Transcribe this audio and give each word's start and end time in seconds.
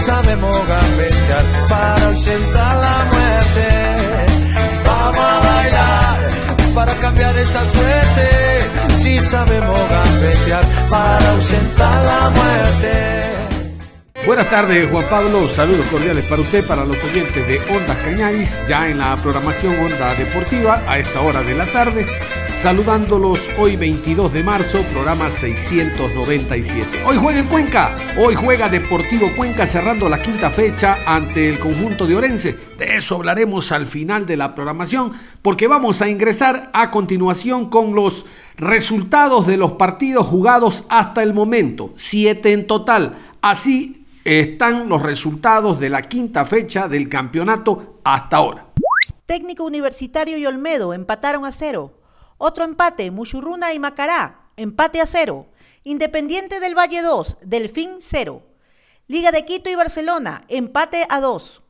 Sabemos 0.00 0.56
gambetear 0.66 1.44
para 1.68 2.06
ausentar 2.06 2.76
la 2.76 3.04
muerte. 3.12 3.68
Vamos 4.84 5.20
a 5.20 5.40
bailar 5.40 6.18
para 6.74 6.94
cambiar 6.94 7.36
esta 7.36 7.60
suerte. 7.70 8.96
Si 9.02 9.20
sabemos 9.20 9.80
gambetear 9.90 10.64
para 10.88 11.30
ausentar 11.30 12.04
la 12.04 12.30
muerte. 12.30 13.19
Buenas 14.30 14.48
tardes, 14.48 14.88
Juan 14.88 15.08
Pablo. 15.10 15.48
Saludos 15.48 15.84
cordiales 15.90 16.24
para 16.26 16.42
usted, 16.42 16.64
para 16.64 16.84
los 16.84 17.02
oyentes 17.02 17.48
de 17.48 17.58
Ondas 17.74 17.98
Cañaris, 17.98 18.60
ya 18.68 18.88
en 18.88 18.98
la 18.98 19.16
programación 19.16 19.76
Onda 19.80 20.14
Deportiva 20.14 20.84
a 20.86 21.00
esta 21.00 21.20
hora 21.20 21.42
de 21.42 21.52
la 21.52 21.66
tarde. 21.66 22.06
Saludándolos 22.56 23.50
hoy 23.58 23.74
22 23.74 24.32
de 24.32 24.44
marzo, 24.44 24.84
programa 24.92 25.32
697. 25.32 27.02
Hoy 27.04 27.16
juega 27.16 27.40
en 27.40 27.46
Cuenca, 27.48 27.96
hoy 28.16 28.36
juega 28.36 28.68
Deportivo 28.68 29.32
Cuenca 29.36 29.66
cerrando 29.66 30.08
la 30.08 30.22
quinta 30.22 30.48
fecha 30.48 30.98
ante 31.06 31.48
el 31.48 31.58
conjunto 31.58 32.06
de 32.06 32.14
Orense. 32.14 32.56
De 32.78 32.98
eso 32.98 33.16
hablaremos 33.16 33.72
al 33.72 33.88
final 33.88 34.26
de 34.26 34.36
la 34.36 34.54
programación 34.54 35.10
porque 35.42 35.66
vamos 35.66 36.02
a 36.02 36.08
ingresar 36.08 36.70
a 36.72 36.92
continuación 36.92 37.68
con 37.68 37.96
los 37.96 38.26
resultados 38.56 39.48
de 39.48 39.56
los 39.56 39.72
partidos 39.72 40.28
jugados 40.28 40.84
hasta 40.88 41.24
el 41.24 41.34
momento, 41.34 41.92
siete 41.96 42.52
en 42.52 42.68
total. 42.68 43.16
Así 43.42 43.99
están 44.24 44.88
los 44.88 45.02
resultados 45.02 45.80
de 45.80 45.88
la 45.88 46.02
quinta 46.02 46.44
fecha 46.44 46.88
del 46.88 47.08
campeonato 47.08 48.00
hasta 48.04 48.36
ahora. 48.36 48.66
Técnico 49.26 49.64
Universitario 49.64 50.36
y 50.36 50.46
Olmedo 50.46 50.92
empataron 50.92 51.44
a 51.44 51.52
cero. 51.52 51.98
Otro 52.38 52.64
empate, 52.64 53.10
Muchurruna 53.10 53.72
y 53.72 53.78
Macará, 53.78 54.50
empate 54.56 55.00
a 55.00 55.06
cero. 55.06 55.46
Independiente 55.84 56.60
del 56.60 56.76
Valle 56.76 57.02
2, 57.02 57.38
Delfín 57.42 57.96
0. 58.00 58.42
Liga 59.06 59.32
de 59.32 59.44
Quito 59.44 59.70
y 59.70 59.74
Barcelona, 59.74 60.44
empate 60.48 61.06
a 61.08 61.20
2. 61.20 61.62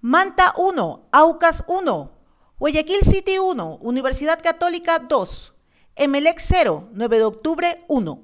Manta 0.00 0.54
1, 0.56 1.08
Aucas 1.12 1.64
1. 1.66 2.12
Guayaquil 2.58 3.00
City 3.02 3.38
1, 3.38 3.78
Universidad 3.80 4.42
Católica 4.42 4.98
2. 4.98 5.52
Emelec 5.96 6.38
0, 6.40 6.88
9 6.92 7.18
de 7.18 7.24
octubre 7.24 7.84
1. 7.88 8.22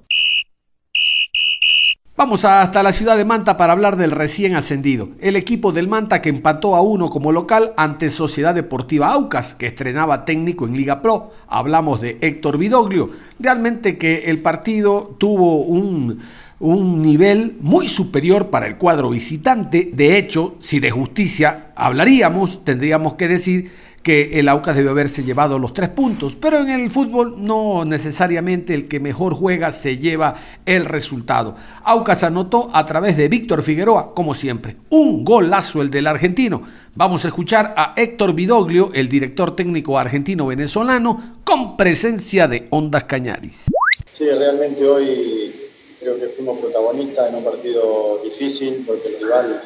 Vamos 2.18 2.46
hasta 2.46 2.82
la 2.82 2.92
ciudad 2.92 3.18
de 3.18 3.26
Manta 3.26 3.58
para 3.58 3.74
hablar 3.74 3.98
del 3.98 4.10
recién 4.10 4.56
ascendido. 4.56 5.10
El 5.20 5.36
equipo 5.36 5.70
del 5.70 5.86
Manta 5.86 6.22
que 6.22 6.30
empató 6.30 6.74
a 6.74 6.80
uno 6.80 7.10
como 7.10 7.30
local 7.30 7.74
ante 7.76 8.08
Sociedad 8.08 8.54
Deportiva 8.54 9.12
Aucas, 9.12 9.54
que 9.54 9.66
estrenaba 9.66 10.24
técnico 10.24 10.66
en 10.66 10.78
Liga 10.78 11.02
Pro. 11.02 11.32
Hablamos 11.46 12.00
de 12.00 12.16
Héctor 12.22 12.56
Vidoglio. 12.56 13.10
Realmente 13.38 13.98
que 13.98 14.30
el 14.30 14.40
partido 14.40 15.14
tuvo 15.18 15.58
un, 15.58 16.20
un 16.58 17.02
nivel 17.02 17.58
muy 17.60 17.86
superior 17.86 18.48
para 18.48 18.66
el 18.66 18.78
cuadro 18.78 19.10
visitante. 19.10 19.90
De 19.92 20.16
hecho, 20.16 20.54
si 20.62 20.80
de 20.80 20.90
justicia 20.90 21.66
hablaríamos, 21.74 22.64
tendríamos 22.64 23.12
que 23.16 23.28
decir 23.28 23.70
que 24.06 24.38
el 24.38 24.48
Aucas 24.48 24.76
debe 24.76 24.90
haberse 24.90 25.24
llevado 25.24 25.58
los 25.58 25.74
tres 25.74 25.88
puntos, 25.88 26.36
pero 26.36 26.58
en 26.58 26.70
el 26.70 26.90
fútbol 26.90 27.44
no 27.44 27.84
necesariamente 27.84 28.72
el 28.72 28.86
que 28.86 29.00
mejor 29.00 29.34
juega 29.34 29.72
se 29.72 29.98
lleva 29.98 30.36
el 30.64 30.84
resultado. 30.84 31.56
Aucas 31.82 32.22
anotó 32.22 32.70
a 32.72 32.86
través 32.86 33.16
de 33.16 33.26
Víctor 33.26 33.64
Figueroa, 33.64 34.14
como 34.14 34.32
siempre, 34.32 34.76
un 34.90 35.24
golazo 35.24 35.82
el 35.82 35.90
del 35.90 36.06
argentino. 36.06 36.62
Vamos 36.94 37.24
a 37.24 37.28
escuchar 37.28 37.74
a 37.76 37.94
Héctor 37.96 38.32
Vidoglio, 38.32 38.92
el 38.94 39.08
director 39.08 39.56
técnico 39.56 39.98
argentino-venezolano, 39.98 41.40
con 41.42 41.76
presencia 41.76 42.46
de 42.46 42.68
Ondas 42.70 43.06
Cañaris. 43.06 43.64
Sí, 44.12 44.24
realmente 44.24 44.86
hoy 44.86 45.52
creo 45.98 46.16
que 46.20 46.28
fuimos 46.28 46.60
protagonistas 46.60 47.28
en 47.28 47.34
un 47.34 47.44
partido 47.44 48.20
difícil, 48.22 48.84
porque 48.86 49.08
el 49.08 49.24
rival, 49.24 49.62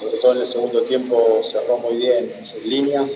sobre 0.00 0.16
todo 0.16 0.34
en 0.34 0.42
el 0.42 0.48
segundo 0.48 0.82
tiempo, 0.82 1.42
cerró 1.48 1.78
muy 1.78 1.98
bien 1.98 2.28
en 2.36 2.44
sus 2.44 2.64
líneas 2.66 3.08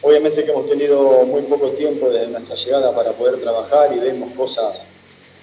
Obviamente 0.00 0.44
que 0.44 0.52
hemos 0.52 0.68
tenido 0.68 1.24
muy 1.24 1.42
poco 1.42 1.70
tiempo 1.70 2.08
desde 2.08 2.28
nuestra 2.28 2.54
llegada 2.54 2.94
para 2.94 3.12
poder 3.12 3.40
trabajar 3.40 3.92
y 3.92 3.98
vemos 3.98 4.32
cosas 4.34 4.78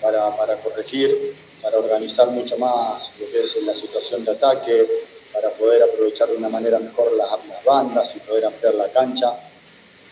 para, 0.02 0.56
corregir, 0.64 1.36
para 1.62 1.78
organizar 1.78 2.28
mucho 2.28 2.58
más 2.58 3.10
lo 3.20 3.30
que 3.30 3.44
es 3.44 3.56
la 3.64 3.74
situación 3.74 4.24
de 4.24 4.32
ataque, 4.32 4.88
para 5.34 5.50
poder 5.50 5.84
aprovechar 5.84 6.30
de 6.30 6.38
una 6.38 6.48
manera 6.48 6.80
mejor 6.80 7.12
las, 7.14 7.30
bandas 7.66 8.16
y 8.16 8.20
poder 8.20 8.46
ampliar 8.46 8.76
la 8.76 8.88
cancha. 8.90 9.34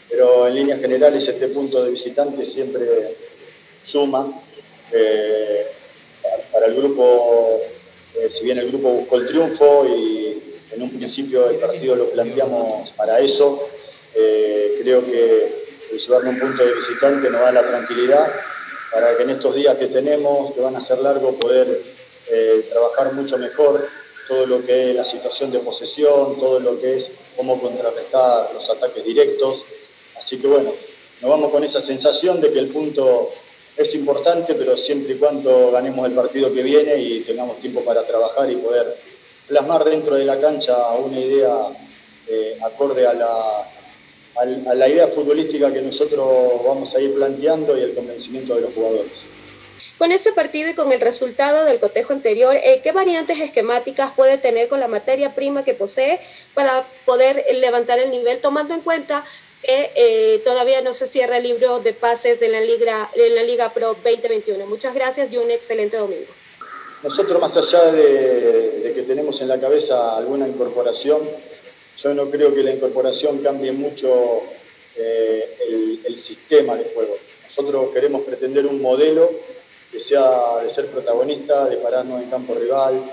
Pero 0.09 0.47
en 0.47 0.55
líneas 0.55 0.81
generales 0.81 1.25
este 1.25 1.47
punto 1.47 1.81
de 1.81 1.91
visitante 1.91 2.45
siempre 2.45 3.15
suma. 3.85 4.41
Eh, 4.91 5.67
para 6.51 6.65
el 6.65 6.75
grupo, 6.75 7.61
eh, 8.15 8.29
si 8.29 8.43
bien 8.43 8.57
el 8.57 8.67
grupo 8.67 8.89
buscó 8.89 9.17
el 9.17 9.27
triunfo 9.27 9.85
y 9.87 10.41
en 10.71 10.81
un 10.81 10.89
principio 10.89 11.49
el 11.49 11.57
partido 11.57 11.95
lo 11.95 12.09
planteamos 12.09 12.89
para 12.91 13.19
eso, 13.19 13.69
eh, 14.15 14.79
creo 14.81 15.05
que 15.05 15.63
el 15.91 16.27
un 16.27 16.39
punto 16.39 16.65
de 16.65 16.73
visitante 16.73 17.29
nos 17.29 17.41
da 17.41 17.51
la 17.51 17.67
tranquilidad 17.67 18.31
para 18.91 19.15
que 19.15 19.23
en 19.23 19.31
estos 19.31 19.55
días 19.55 19.77
que 19.77 19.87
tenemos, 19.87 20.53
que 20.53 20.61
van 20.61 20.75
a 20.75 20.81
ser 20.81 20.99
largos, 20.99 21.35
poder 21.35 21.81
eh, 22.29 22.65
trabajar 22.69 23.13
mucho 23.13 23.37
mejor 23.37 23.87
todo 24.27 24.45
lo 24.45 24.65
que 24.65 24.91
es 24.91 24.95
la 24.95 25.05
situación 25.05 25.51
de 25.51 25.59
posesión, 25.59 26.39
todo 26.39 26.59
lo 26.59 26.79
que 26.79 26.97
es 26.97 27.07
cómo 27.35 27.59
contrarrestar 27.61 28.51
los 28.53 28.69
ataques 28.69 29.03
directos. 29.03 29.61
Así 30.17 30.37
que 30.37 30.47
bueno, 30.47 30.73
nos 31.21 31.29
vamos 31.29 31.51
con 31.51 31.63
esa 31.63 31.81
sensación 31.81 32.41
de 32.41 32.51
que 32.53 32.59
el 32.59 32.67
punto 32.67 33.31
es 33.75 33.93
importante, 33.95 34.53
pero 34.53 34.77
siempre 34.77 35.13
y 35.13 35.17
cuando 35.17 35.71
ganemos 35.71 36.07
el 36.07 36.13
partido 36.13 36.53
que 36.53 36.61
viene 36.61 36.97
y 36.97 37.21
tengamos 37.21 37.59
tiempo 37.59 37.83
para 37.83 38.05
trabajar 38.05 38.49
y 38.49 38.55
poder 38.55 38.95
plasmar 39.47 39.83
dentro 39.83 40.15
de 40.15 40.25
la 40.25 40.39
cancha 40.39 40.89
una 40.93 41.19
idea 41.19 41.67
eh, 42.27 42.57
acorde 42.63 43.05
a 43.05 43.13
la, 43.13 43.67
a 44.35 44.73
la 44.73 44.89
idea 44.89 45.07
futbolística 45.07 45.71
que 45.71 45.81
nosotros 45.81 46.27
vamos 46.65 46.93
a 46.95 46.99
ir 46.99 47.13
planteando 47.13 47.77
y 47.77 47.81
el 47.81 47.93
convencimiento 47.93 48.55
de 48.55 48.61
los 48.61 48.73
jugadores. 48.73 49.11
Con 49.97 50.11
este 50.11 50.33
partido 50.33 50.69
y 50.69 50.73
con 50.73 50.91
el 50.91 50.99
resultado 50.99 51.65
del 51.65 51.79
cotejo 51.79 52.13
anterior, 52.13 52.55
eh, 52.55 52.81
¿qué 52.83 52.91
variantes 52.91 53.39
esquemáticas 53.39 54.11
puede 54.15 54.37
tener 54.37 54.67
con 54.67 54.79
la 54.79 54.87
materia 54.87 55.35
prima 55.35 55.63
que 55.63 55.75
posee 55.75 56.19
para 56.53 56.83
poder 57.05 57.45
levantar 57.53 57.99
el 57.99 58.09
nivel, 58.09 58.39
tomando 58.41 58.73
en 58.73 58.81
cuenta 58.81 59.23
que 59.61 59.91
eh, 59.95 60.41
todavía 60.43 60.81
no 60.81 60.93
se 60.93 61.07
cierra 61.07 61.37
el 61.37 61.43
libro 61.43 61.79
de 61.79 61.93
pases 61.93 62.39
de 62.39 62.49
la, 62.49 62.59
Liga, 62.59 63.09
de 63.15 63.29
la 63.29 63.43
Liga 63.43 63.69
Pro 63.69 63.95
2021? 64.03 64.65
Muchas 64.65 64.95
gracias 64.95 65.31
y 65.31 65.37
un 65.37 65.51
excelente 65.51 65.95
domingo. 65.95 66.31
Nosotros, 67.03 67.39
más 67.39 67.55
allá 67.55 67.91
de, 67.91 68.79
de 68.79 68.93
que 68.93 69.03
tenemos 69.03 69.39
en 69.41 69.47
la 69.47 69.59
cabeza 69.59 70.17
alguna 70.17 70.47
incorporación, 70.47 71.19
yo 72.03 72.13
no 72.13 72.29
creo 72.29 72.53
que 72.53 72.63
la 72.63 72.73
incorporación 72.73 73.37
cambie 73.39 73.71
mucho 73.71 74.43
eh, 74.97 75.55
el, 76.05 76.19
sistema 76.19 76.75
de 76.75 76.85
juego. 76.93 77.17
Nosotros 77.47 77.91
queremos 77.93 78.23
pretender 78.23 78.65
un 78.65 78.81
modelo 78.81 79.29
que 79.91 79.99
sea 79.99 80.57
de 80.63 80.69
ser 80.69 80.87
protagonista, 80.87 81.67
de 81.67 81.77
pararnos 81.77 82.21
en 82.21 82.29
campo 82.29 82.55
rival, 82.55 83.03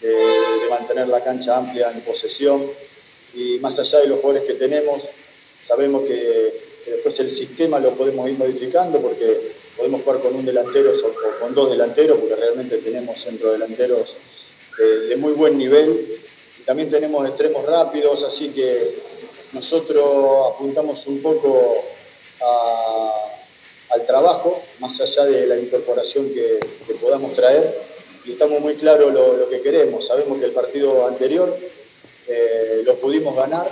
de, 0.00 0.14
mantener 0.68 1.08
la 1.08 1.22
cancha 1.22 1.56
amplia 1.56 1.90
en 1.90 2.00
posesión 2.02 2.66
y 3.34 3.58
más 3.58 3.78
allá 3.78 4.00
de 4.00 4.08
los 4.08 4.20
jugadores 4.20 4.46
que 4.46 4.54
tenemos, 4.54 5.02
sabemos 5.62 6.04
que, 6.06 6.52
después 6.86 7.18
el 7.20 7.30
sistema 7.30 7.78
lo 7.78 7.92
podemos 7.92 8.28
ir 8.28 8.38
modificando 8.38 9.00
porque 9.00 9.52
podemos 9.76 10.02
jugar 10.02 10.20
con 10.20 10.34
un 10.34 10.44
delantero 10.44 10.92
o 10.92 11.40
con 11.40 11.54
dos 11.54 11.70
delanteros 11.70 12.18
porque 12.18 12.36
realmente 12.36 12.78
tenemos 12.78 13.20
centro 13.20 13.52
delanteros 13.52 14.14
de 15.08 15.16
muy 15.16 15.32
buen 15.32 15.58
nivel 15.58 16.18
también 16.68 16.90
tenemos 16.90 17.26
extremos 17.26 17.64
rápidos, 17.64 18.22
así 18.24 18.50
que 18.50 18.98
nosotros 19.54 20.52
apuntamos 20.54 21.06
un 21.06 21.22
poco 21.22 21.82
al 23.88 24.04
trabajo, 24.04 24.62
más 24.78 25.00
allá 25.00 25.24
de 25.24 25.46
la 25.46 25.58
incorporación 25.58 26.28
que, 26.28 26.60
podamos 27.00 27.32
traer, 27.32 27.74
y 28.26 28.32
estamos 28.32 28.60
muy 28.60 28.74
claros 28.74 29.14
lo, 29.14 29.48
que 29.48 29.62
queremos. 29.62 30.06
Sabemos 30.08 30.38
que 30.38 30.44
el 30.44 30.50
partido 30.50 31.06
anterior 31.06 31.56
eh, 32.28 32.82
lo 32.84 32.96
pudimos 32.96 33.34
ganar 33.34 33.70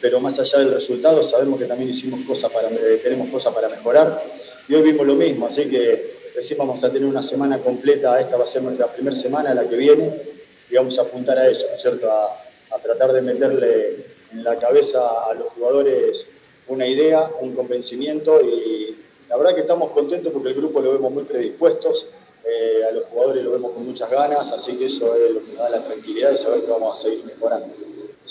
pero 0.00 0.20
más 0.20 0.38
allá 0.38 0.58
del 0.58 0.74
resultado 0.74 1.28
sabemos 1.28 1.58
que 1.58 1.64
también 1.64 1.90
hicimos 1.90 2.20
cosas 2.26 2.52
para, 2.52 2.68
eh, 2.68 3.00
tenemos 3.02 3.28
cosas 3.30 3.52
para 3.52 3.68
mejorar. 3.68 4.22
Y 4.68 4.74
hoy 4.74 4.82
vimos 4.82 5.04
lo 5.04 5.14
mismo, 5.16 5.48
así 5.48 5.64
que 5.64 6.12
recién 6.36 6.58
vamos 6.58 6.84
a 6.84 6.92
tener 6.92 7.08
una 7.08 7.24
semana 7.24 7.58
completa, 7.58 8.20
esta 8.20 8.36
va 8.36 8.44
a 8.44 8.48
ser 8.48 8.62
nuestra 8.62 8.86
primera 8.86 9.16
semana, 9.16 9.54
la 9.54 9.68
que 9.68 9.74
viene, 9.74 10.35
y 10.70 10.76
vamos 10.76 10.98
a 10.98 11.02
apuntar 11.02 11.38
a 11.38 11.48
eso, 11.48 11.64
¿no 11.68 11.76
es 11.76 11.82
cierto? 11.82 12.10
A, 12.10 12.42
tratar 12.82 13.12
de 13.12 13.22
meterle 13.22 14.04
en 14.32 14.44
la 14.44 14.56
cabeza 14.56 15.00
a 15.30 15.32
los 15.32 15.48
jugadores 15.54 16.26
una 16.68 16.86
idea, 16.86 17.30
un 17.40 17.54
convencimiento 17.54 18.38
y 18.42 18.94
la 19.30 19.36
verdad 19.38 19.54
que 19.54 19.62
estamos 19.62 19.92
contentos 19.92 20.30
porque 20.30 20.50
el 20.50 20.54
grupo 20.54 20.80
lo 20.80 20.92
vemos 20.92 21.10
muy 21.10 21.24
predispuestos, 21.24 22.04
eh, 22.44 22.84
a 22.86 22.92
los 22.92 23.06
jugadores 23.06 23.42
lo 23.44 23.52
vemos 23.52 23.72
con 23.72 23.86
muchas 23.86 24.10
ganas, 24.10 24.52
así 24.52 24.76
que 24.76 24.86
eso 24.86 25.14
es 25.14 25.30
lo 25.32 25.40
que 25.40 25.52
nos 25.52 25.58
da 25.58 25.70
la 25.70 25.84
tranquilidad 25.84 26.32
de 26.32 26.36
saber 26.36 26.64
que 26.64 26.70
vamos 26.70 26.98
a 26.98 27.02
seguir 27.02 27.24
mejorando. 27.24 27.74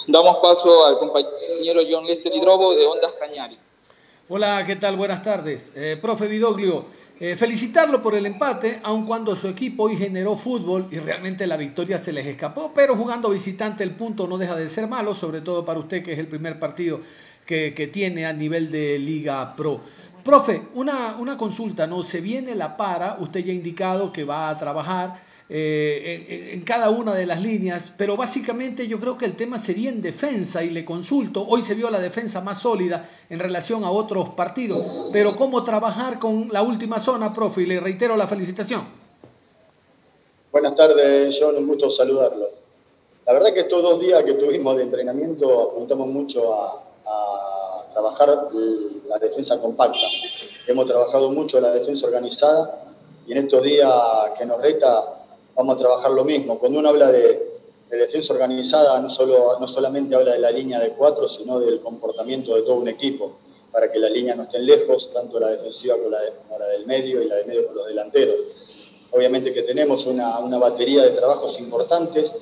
Damos 0.07 0.37
paso 0.37 0.85
al 0.85 0.99
compañero 0.99 1.81
John 1.89 2.05
Lester 2.05 2.33
Hidrobo 2.35 2.75
de 2.75 2.85
Ondas 2.85 3.13
Cañaris. 3.19 3.59
Hola, 4.29 4.63
¿qué 4.67 4.75
tal? 4.75 4.95
Buenas 4.95 5.23
tardes. 5.23 5.71
Eh, 5.75 5.97
profe 5.99 6.27
Vidoglio, 6.27 6.85
eh, 7.17 7.35
felicitarlo 7.37 8.01
por 8.01 8.13
el 8.13 8.25
empate, 8.25 8.79
aun 8.83 9.05
cuando 9.05 9.35
su 9.35 9.47
equipo 9.47 9.83
hoy 9.83 9.95
generó 9.95 10.35
fútbol 10.35 10.87
y 10.91 10.99
realmente 10.99 11.47
la 11.47 11.55
victoria 11.55 11.97
se 11.97 12.11
les 12.11 12.25
escapó, 12.25 12.73
pero 12.75 12.95
jugando 12.95 13.29
visitante 13.29 13.83
el 13.83 13.91
punto 13.91 14.27
no 14.27 14.37
deja 14.37 14.55
de 14.55 14.67
ser 14.67 14.87
malo, 14.87 15.15
sobre 15.15 15.39
todo 15.39 15.63
para 15.63 15.79
usted 15.79 16.03
que 16.03 16.13
es 16.13 16.19
el 16.19 16.27
primer 16.27 16.59
partido 16.59 16.99
que, 17.45 17.73
que 17.73 17.87
tiene 17.87 18.25
a 18.25 18.33
nivel 18.33 18.69
de 18.69 18.99
Liga 18.99 19.53
Pro. 19.53 19.79
Profe, 20.25 20.63
una, 20.73 21.15
una 21.17 21.37
consulta, 21.37 21.87
¿no? 21.87 22.03
Se 22.03 22.19
viene 22.19 22.55
la 22.55 22.75
para, 22.75 23.17
usted 23.19 23.45
ya 23.45 23.51
ha 23.51 23.55
indicado 23.55 24.11
que 24.11 24.23
va 24.23 24.49
a 24.49 24.57
trabajar 24.57 25.24
eh, 25.47 26.49
en, 26.53 26.61
cada 26.61 26.89
una 26.89 27.13
de 27.13 27.27
las 27.27 27.39
líneas, 27.39 27.93
pero 27.97 28.17
básicamente 28.17 28.87
yo 28.87 28.99
creo 28.99 29.15
que 29.15 29.25
el 29.25 29.35
tema 29.35 29.59
sería 29.59 29.91
en 29.91 30.01
defensa 30.01 30.63
y 30.63 30.71
le 30.71 30.83
consulto, 30.83 31.45
hoy 31.47 31.61
se 31.61 31.75
vio 31.75 31.91
la 31.91 31.99
defensa 31.99 32.41
más 32.41 32.61
sólida 32.61 33.07
en 33.29 33.37
relación 33.37 33.83
a 33.83 33.91
otros 33.91 34.29
partidos, 34.29 34.83
pero 35.13 35.35
¿cómo 35.35 35.63
trabajar 35.63 36.17
con 36.17 36.49
la 36.51 36.63
última 36.63 36.97
zona, 36.97 37.31
profe? 37.31 37.61
Y 37.61 37.67
le 37.67 37.79
reitero 37.79 38.17
la 38.17 38.27
felicitación. 38.27 38.85
Buenas 40.51 40.75
tardes, 40.75 41.37
John, 41.39 41.55
un 41.57 41.67
gusto 41.67 41.91
saludarlo. 41.91 42.49
La 43.27 43.33
verdad 43.33 43.53
que 43.53 43.59
estos 43.61 43.83
dos 43.83 43.99
días 43.99 44.23
que 44.23 44.33
tuvimos 44.33 44.77
de 44.77 44.83
entrenamiento 44.83 45.61
apuntamos 45.61 46.07
mucho 46.07 46.55
a, 46.55 46.83
a 47.05 47.93
trabajar 47.93 48.49
la 49.07 49.19
defensa 49.19 49.59
compacta. 49.61 50.07
Hemos 50.65 50.87
trabajado 50.87 51.29
mucho 51.29 51.59
la 51.59 51.71
defensa 51.71 52.07
organizada 52.07 52.81
y 53.27 53.33
en 53.33 53.39
estos 53.39 53.61
días 53.61 53.91
que 54.37 54.45
nos 54.45 54.59
resta 54.59 55.24
vamos 55.55 55.75
a 55.75 55.79
trabajar 55.79 56.11
lo 56.11 56.23
mismo. 56.23 56.59
Cuando 56.59 56.79
uno 56.79 56.89
habla 56.89 57.11
de, 57.11 57.55
defensa 57.89 58.33
organizada, 58.33 58.99
no, 58.99 59.09
solo, 59.09 59.57
no 59.57 59.67
solamente 59.67 60.15
habla 60.15 60.33
de 60.33 60.39
la 60.39 60.51
línea 60.51 60.79
de 60.79 60.91
cuatro, 60.91 61.29
sino 61.29 61.59
del 61.61 61.79
comportamiento 61.79 62.55
de 62.55 62.63
todo 62.63 62.75
un 62.75 62.89
equipo, 62.89 63.37
para 63.71 63.89
que 63.89 63.99
la 63.99 64.09
línea 64.09 64.35
no 64.35 64.43
estén 64.43 64.65
lejos, 64.65 65.11
tanto 65.13 65.39
la 65.39 65.49
defensiva 65.49 65.95
como 65.95 66.09
la, 66.09 66.67
del 66.67 66.85
medio 66.85 67.21
y 67.21 67.27
la 67.27 67.35
del 67.35 67.47
medio 67.47 67.67
con 67.67 67.75
los 67.75 67.87
delanteros. 67.87 68.35
Obviamente 69.11 69.53
que 69.53 69.63
tenemos 69.63 70.05
una, 70.05 70.39
batería 70.57 71.03
de 71.03 71.11
trabajos 71.11 71.57
importantes 71.57 72.33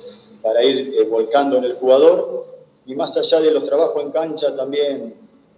para 0.42 0.62
ir 0.64 0.94
eh, 0.98 1.04
volcando 1.04 1.56
en 1.56 1.64
el 1.64 1.74
jugador 1.74 2.46
y 2.84 2.94
más 2.96 3.16
allá 3.16 3.40
de 3.40 3.50
los 3.52 3.64
trabajos 3.64 4.02
en 4.02 4.10
cancha 4.10 4.54
también 4.56 5.14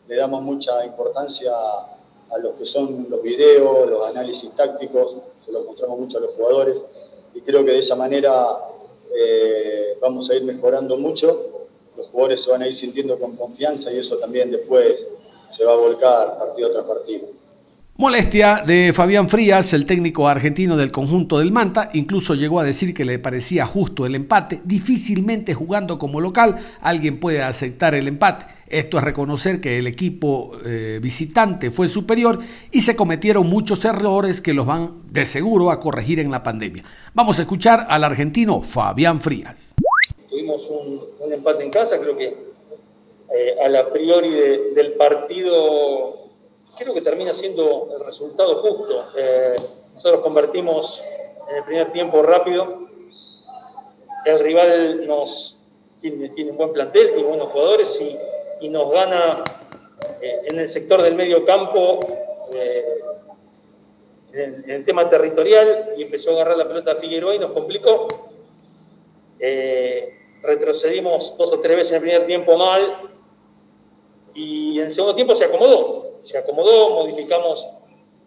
le 0.07 0.17
damos 0.17 0.43
mucha 0.43 0.85
importancia 0.85 1.53
a 1.53 2.39
los 2.39 2.53
que 2.53 2.67
son 2.67 3.07
los 3.09 3.23
videos, 3.23 3.89
los 3.89 4.07
análisis 4.07 4.51
tácticos, 4.55 5.17
se 5.45 5.53
los 5.53 5.65
mostramos 5.65 5.99
mucho 5.99 6.19
a 6.19 6.21
los 6.21 6.35
jugadores 6.35 6.83
y 7.37 7.41
creo 7.43 7.65
que 7.65 7.73
de 7.73 7.79
esa 7.81 7.95
manera 7.95 8.33
eh, 9.15 9.97
vamos 10.01 10.31
a 10.31 10.35
ir 10.35 10.45
mejorando 10.45 10.97
mucho, 10.97 11.69
los 11.97 12.07
jugadores 12.09 12.43
se 12.43 12.51
van 12.51 12.63
a 12.63 12.69
ir 12.69 12.75
sintiendo 12.75 13.19
con 13.19 13.37
confianza 13.37 13.93
y 13.93 13.99
eso 13.99 14.17
también 14.17 14.51
después 14.51 15.07
se 15.51 15.65
va 15.65 15.73
a 15.73 15.77
volcar 15.77 16.39
partido 16.39 16.73
tras 16.73 16.85
partido. 16.85 17.29
Molestia 17.99 18.63
de 18.67 18.93
Fabián 18.93 19.27
Frías, 19.27 19.73
el 19.73 19.87
técnico 19.87 20.29
argentino 20.29 20.77
del 20.77 20.93
conjunto 20.93 21.39
del 21.39 21.51
Manta, 21.51 21.89
incluso 21.95 22.35
llegó 22.35 22.61
a 22.61 22.65
decir 22.65 22.93
que 22.93 23.07
le 23.07 23.19
parecía 23.19 23.65
justo 23.65 24.05
el 24.05 24.15
empate. 24.15 24.61
Difícilmente 24.65 25.55
jugando 25.55 25.99
como 25.99 26.21
local 26.21 26.57
alguien 26.83 27.19
puede 27.19 27.43
aceptar 27.43 27.95
el 27.95 28.07
empate. 28.07 28.45
Esto 28.69 28.99
es 28.99 29.05
reconocer 29.05 29.61
que 29.61 29.79
el 29.79 29.87
equipo 29.87 30.53
eh, 30.65 30.99
visitante 31.01 31.71
fue 31.71 31.87
superior 31.87 32.41
y 32.73 32.81
se 32.81 32.97
cometieron 32.97 33.47
muchos 33.49 33.85
errores 33.85 34.41
que 34.41 34.55
los 34.55 34.67
van 34.67 35.03
de 35.13 35.25
seguro 35.25 35.71
a 35.71 35.79
corregir 35.79 36.19
en 36.19 36.33
la 36.33 36.43
pandemia. 36.43 36.83
Vamos 37.15 37.39
a 37.39 37.43
escuchar 37.43 37.87
al 37.89 38.03
argentino 38.03 38.63
Fabián 38.63 39.21
Frías. 39.21 39.75
Tuvimos 40.29 40.69
un, 40.69 41.33
empate 41.33 41.63
en 41.63 41.71
casa, 41.71 42.01
creo 42.01 42.17
que 42.17 42.27
eh, 42.27 43.57
a 43.65 43.69
la 43.69 43.89
priori 43.93 44.31
del 44.75 44.95
partido 44.95 46.27
creo 46.77 46.93
que 46.93 47.03
termina 47.03 47.35
siendo 47.35 47.89
el 47.97 48.05
resultado 48.05 48.63
justo. 48.63 49.05
Eh, 49.17 49.55
nosotros 49.95 50.23
convertimos 50.23 51.01
en 51.51 51.57
el 51.59 51.65
primer 51.65 51.93
tiempo 51.93 52.21
rápido. 52.23 52.89
El 54.25 54.41
rival 54.41 55.07
nos 55.07 55.57
tiene, 56.01 56.51
un 56.51 56.57
buen 56.57 56.73
plantel, 56.73 57.15
tiene 57.15 57.29
buenos 57.29 57.49
jugadores 57.53 58.01
y, 58.01 58.19
nos 58.63 58.91
gana 58.91 59.45
eh, 60.21 60.41
en 60.45 60.59
el 60.59 60.71
sector 60.71 61.03
del 61.03 61.15
medio 61.15 61.45
campo, 61.45 62.01
eh, 62.53 62.85
en, 64.33 64.71
el 64.71 64.85
tema 64.85 65.09
territorial, 65.09 65.95
y 65.97 66.03
empezó 66.03 66.31
a 66.31 66.35
agarrar 66.35 66.59
la 66.59 66.69
pelota 66.69 66.97
Figueroa 66.97 67.35
y 67.35 67.39
nos 67.39 67.53
complicó. 67.53 68.09
retrocedimos 70.43 71.37
dos 71.37 71.53
o 71.53 71.61
tres 71.61 71.77
veces 71.77 71.93
en 71.93 71.97
el 71.97 72.03
primer 72.03 72.27
tiempo 72.27 72.57
mal 72.57 72.97
y 74.35 74.79
en 74.79 74.87
el 74.87 74.95
segundo 74.95 75.15
tiempo 75.15 75.35
se 75.35 75.45
acomodó 75.45 76.07
se 76.27 76.37
acomodó, 76.39 76.91
modificamos 76.91 77.67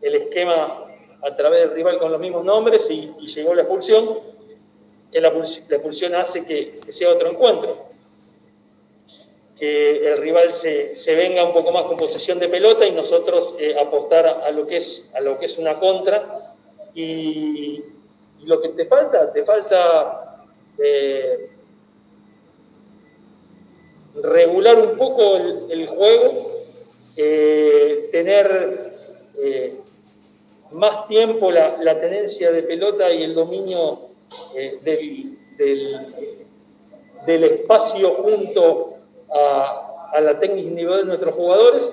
el 0.02 0.16
esquema 0.16 0.86
a 1.22 1.36
través 1.36 1.62
del 1.62 1.72
rival 1.72 2.00
con 2.00 2.12
los 2.14 2.22
mismos 2.22 2.46
nombres 2.46 2.90
y, 2.90 3.12
llegó 3.28 3.54
la 3.54 3.64
expulsión. 3.64 4.20
La, 5.12 5.28
expulsión 5.28 6.16
hace 6.16 6.46
que, 6.46 6.80
sea 6.92 7.10
otro 7.10 7.30
encuentro, 7.30 7.90
que 9.60 10.08
el 10.08 10.18
rival 10.18 10.54
se, 10.54 11.16
venga 11.16 11.44
un 11.44 11.54
poco 11.54 11.72
más 11.72 11.84
con 11.84 11.98
posesión 11.98 12.40
de 12.40 12.48
pelota 12.48 12.86
y 12.86 12.92
nosotros 12.92 13.56
eh, 13.60 13.76
apostar 13.80 14.26
a, 14.26 14.52
lo 14.52 14.66
que 14.66 14.78
es, 14.78 15.10
a 15.14 15.20
lo 15.20 15.38
que 15.38 15.48
es 15.48 15.58
una 15.58 15.80
contra. 15.80 16.56
Y, 16.94 17.84
lo 18.46 18.62
que 18.62 18.70
te 18.70 18.86
falta, 18.86 19.34
te 19.34 19.44
falta 19.44 20.46
eh, 20.78 21.50
regular 24.16 24.80
un 24.80 24.98
poco 24.98 25.36
el 25.70 25.88
juego 25.88 26.60
eh, 27.22 28.08
tener 28.14 28.94
eh, 29.38 29.74
más 30.72 31.06
tiempo 31.10 31.52
la, 31.52 32.00
tenencia 32.00 32.50
de 32.50 32.64
pelota 32.64 33.12
y 33.12 33.24
el 33.24 33.36
dominio 33.36 34.10
eh, 34.56 34.80
del, 37.26 37.44
espacio 37.44 38.12
junto 38.24 38.99
a, 39.34 40.20
la 40.22 40.40
técnica 40.40 40.68
individual 40.68 41.02
de 41.02 41.06
nuestros 41.06 41.36
jugadores 41.36 41.84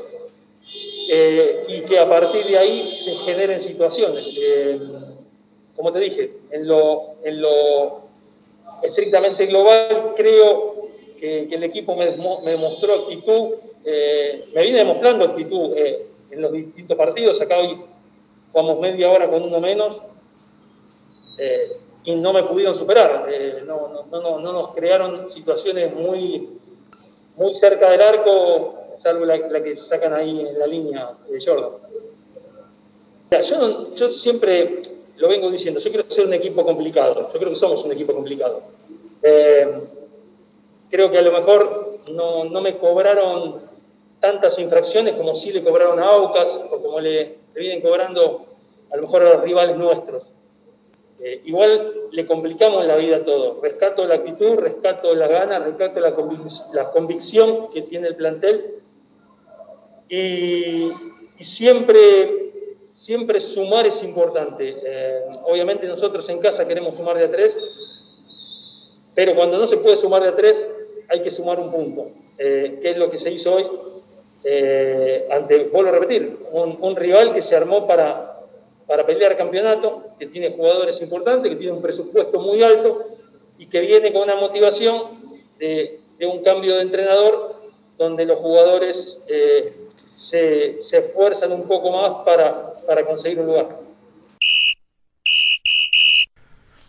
y 1.69 1.81
que 1.83 1.99
a 1.99 2.09
partir 2.09 2.45
de 2.47 2.59
ahí 2.59 2.97
se 3.05 3.15
generen 3.17 3.63
situaciones. 3.63 4.27
como 5.77 5.93
te 5.93 6.01
dije, 6.01 6.33
en 6.51 6.67
lo, 6.67 7.15
en 7.23 7.41
lo 7.43 8.01
estrictamente 8.83 9.47
global 9.47 10.15
creo 10.17 10.89
que, 11.21 11.45
el 11.45 11.63
equipo 11.63 11.95
me, 11.95 12.17
me 12.45 12.57
mostró 12.57 12.95
actitud 12.95 13.55
eh, 13.89 14.49
me 14.53 14.63
viene 14.63 14.79
demostrando 14.79 15.27
actitud 15.27 15.73
eh, 15.77 16.09
en 16.33 16.43
los 16.43 16.51
distintos 16.51 16.97
partidos. 16.97 17.41
Acá 17.41 17.57
hoy 17.59 17.81
jugamos 18.51 18.81
media 18.81 19.09
hora 19.09 19.31
con 19.31 19.45
uno 19.45 19.61
menos 19.61 20.03
eh, 21.39 21.77
y 22.03 22.17
no 22.17 22.33
me 22.33 22.43
pudieron 22.43 22.75
superar. 22.75 23.29
No, 23.65 24.05
no, 24.11 24.41
no, 24.41 24.53
nos 24.53 24.75
crearon 24.75 25.31
situaciones 25.31 25.95
muy, 25.95 26.59
muy 27.37 27.55
cerca 27.55 27.91
del 27.91 28.01
arco, 28.01 28.75
salvo 29.03 29.25
la, 29.25 29.39
que 29.63 29.77
sacan 29.77 30.15
ahí 30.15 30.41
en 30.41 30.59
la 30.59 30.67
línea 30.67 31.11
de 31.29 31.45
Jordan. 31.45 31.73
Yo, 33.31 33.95
yo 33.95 34.09
siempre 34.11 34.83
lo 35.17 35.29
vengo 35.29 35.51
diciendo, 35.51 35.81
yo 35.81 35.91
quiero 35.91 36.11
ser 36.11 36.27
un 36.27 36.35
equipo 36.35 36.65
complicado, 36.65 37.31
yo 37.33 37.39
creo 37.39 37.51
que 37.51 37.59
somos 37.59 37.85
un 37.85 37.93
equipo 37.93 38.15
complicado. 38.15 38.63
creo 39.21 41.11
que 41.11 41.19
a 41.19 41.23
lo 41.23 41.33
mejor 41.33 41.99
no, 42.11 42.45
no 42.45 42.61
me 42.61 42.79
cobraron 42.79 43.63
tantas 44.21 44.59
infracciones 44.59 45.17
como 45.17 45.35
si 45.35 45.53
le 45.53 45.63
cobraron 45.63 46.01
a 46.01 46.07
Aucas 46.07 46.61
o 46.71 46.81
como 46.81 47.01
le, 47.01 47.37
vienen 47.55 47.81
cobrando 47.81 48.47
a 48.91 48.97
lo 48.97 49.03
mejor 49.03 49.23
a 49.23 49.35
los 49.35 49.43
rivales 49.43 49.77
nuestros. 49.77 50.25
Eh, 51.21 51.43
igual 51.47 51.93
le 52.13 52.27
complicamos 52.27 52.85
la 52.85 52.97
vida 52.97 53.19
a 53.19 53.25
todo. 53.25 53.61
Rescato 53.63 54.07
la 54.07 54.17
actitud, 54.17 54.57
rescato 54.57 55.15
la 55.15 55.29
gana, 55.29 55.59
rescato 55.59 56.01
la, 56.01 56.15
convicción 56.91 57.71
que 57.71 57.83
tiene 57.83 58.09
el 58.09 58.17
plantel 58.17 58.61
y, 60.09 60.91
siempre, 61.41 62.53
siempre 62.95 63.41
sumar 63.41 63.87
es 63.87 64.03
importante. 64.03 64.77
Eh, 64.85 65.21
obviamente 65.45 65.87
nosotros 65.87 66.29
en 66.29 66.41
casa 66.41 66.67
queremos 66.67 66.97
sumar 66.97 67.17
de 67.17 67.25
a 67.25 67.31
tres, 67.31 67.57
pero 69.15 69.35
cuando 69.35 69.59
no 69.59 69.67
se 69.67 69.79
puede 69.79 69.97
sumar 69.97 70.23
de 70.23 70.29
a 70.29 70.37
tres, 70.37 70.69
hay 71.09 71.23
que 71.23 71.31
sumar 71.31 71.59
un 71.59 71.71
punto. 71.71 72.11
Eh, 72.39 72.79
¿Qué 72.83 72.91
es 72.91 72.97
lo 72.99 73.11
que 73.11 73.19
se 73.19 73.31
hizo 73.31 73.55
hoy? 73.55 73.67
Eh, 74.45 75.27
ante, 75.31 75.65
vuelvo 75.65 75.91
a 75.91 75.93
repetir, 75.93 76.39
un, 76.53 76.97
rival 76.97 77.35
que 77.35 77.43
se 77.43 77.57
armó 77.57 77.87
para, 77.87 78.36
para 78.87 79.05
pelear 79.05 79.37
campeonato, 79.37 80.05
que 80.19 80.27
tiene 80.27 80.53
jugadores 80.53 81.01
importantes, 81.03 81.51
que 81.51 81.57
tiene 81.57 81.73
un 81.73 81.83
presupuesto 81.83 82.41
muy 82.41 82.63
alto 82.63 83.07
y 83.59 83.67
que 83.67 83.81
viene 83.81 84.13
con 84.13 84.23
una 84.23 84.37
motivación 84.37 85.39
de, 85.59 86.01
un 86.21 86.43
cambio 86.43 86.77
de 86.77 86.83
entrenador 86.83 87.57
donde 87.99 88.25
los 88.25 88.39
jugadores 88.39 89.19
eh, 89.27 89.75
se, 90.17 90.83
se, 90.83 90.99
esfuerzan 90.99 91.53
un 91.53 91.67
poco 91.67 91.91
más 91.91 92.25
para, 92.25 92.75
para 92.87 93.05
conseguir 93.05 93.41
un 93.41 93.47
lugar. 93.47 93.87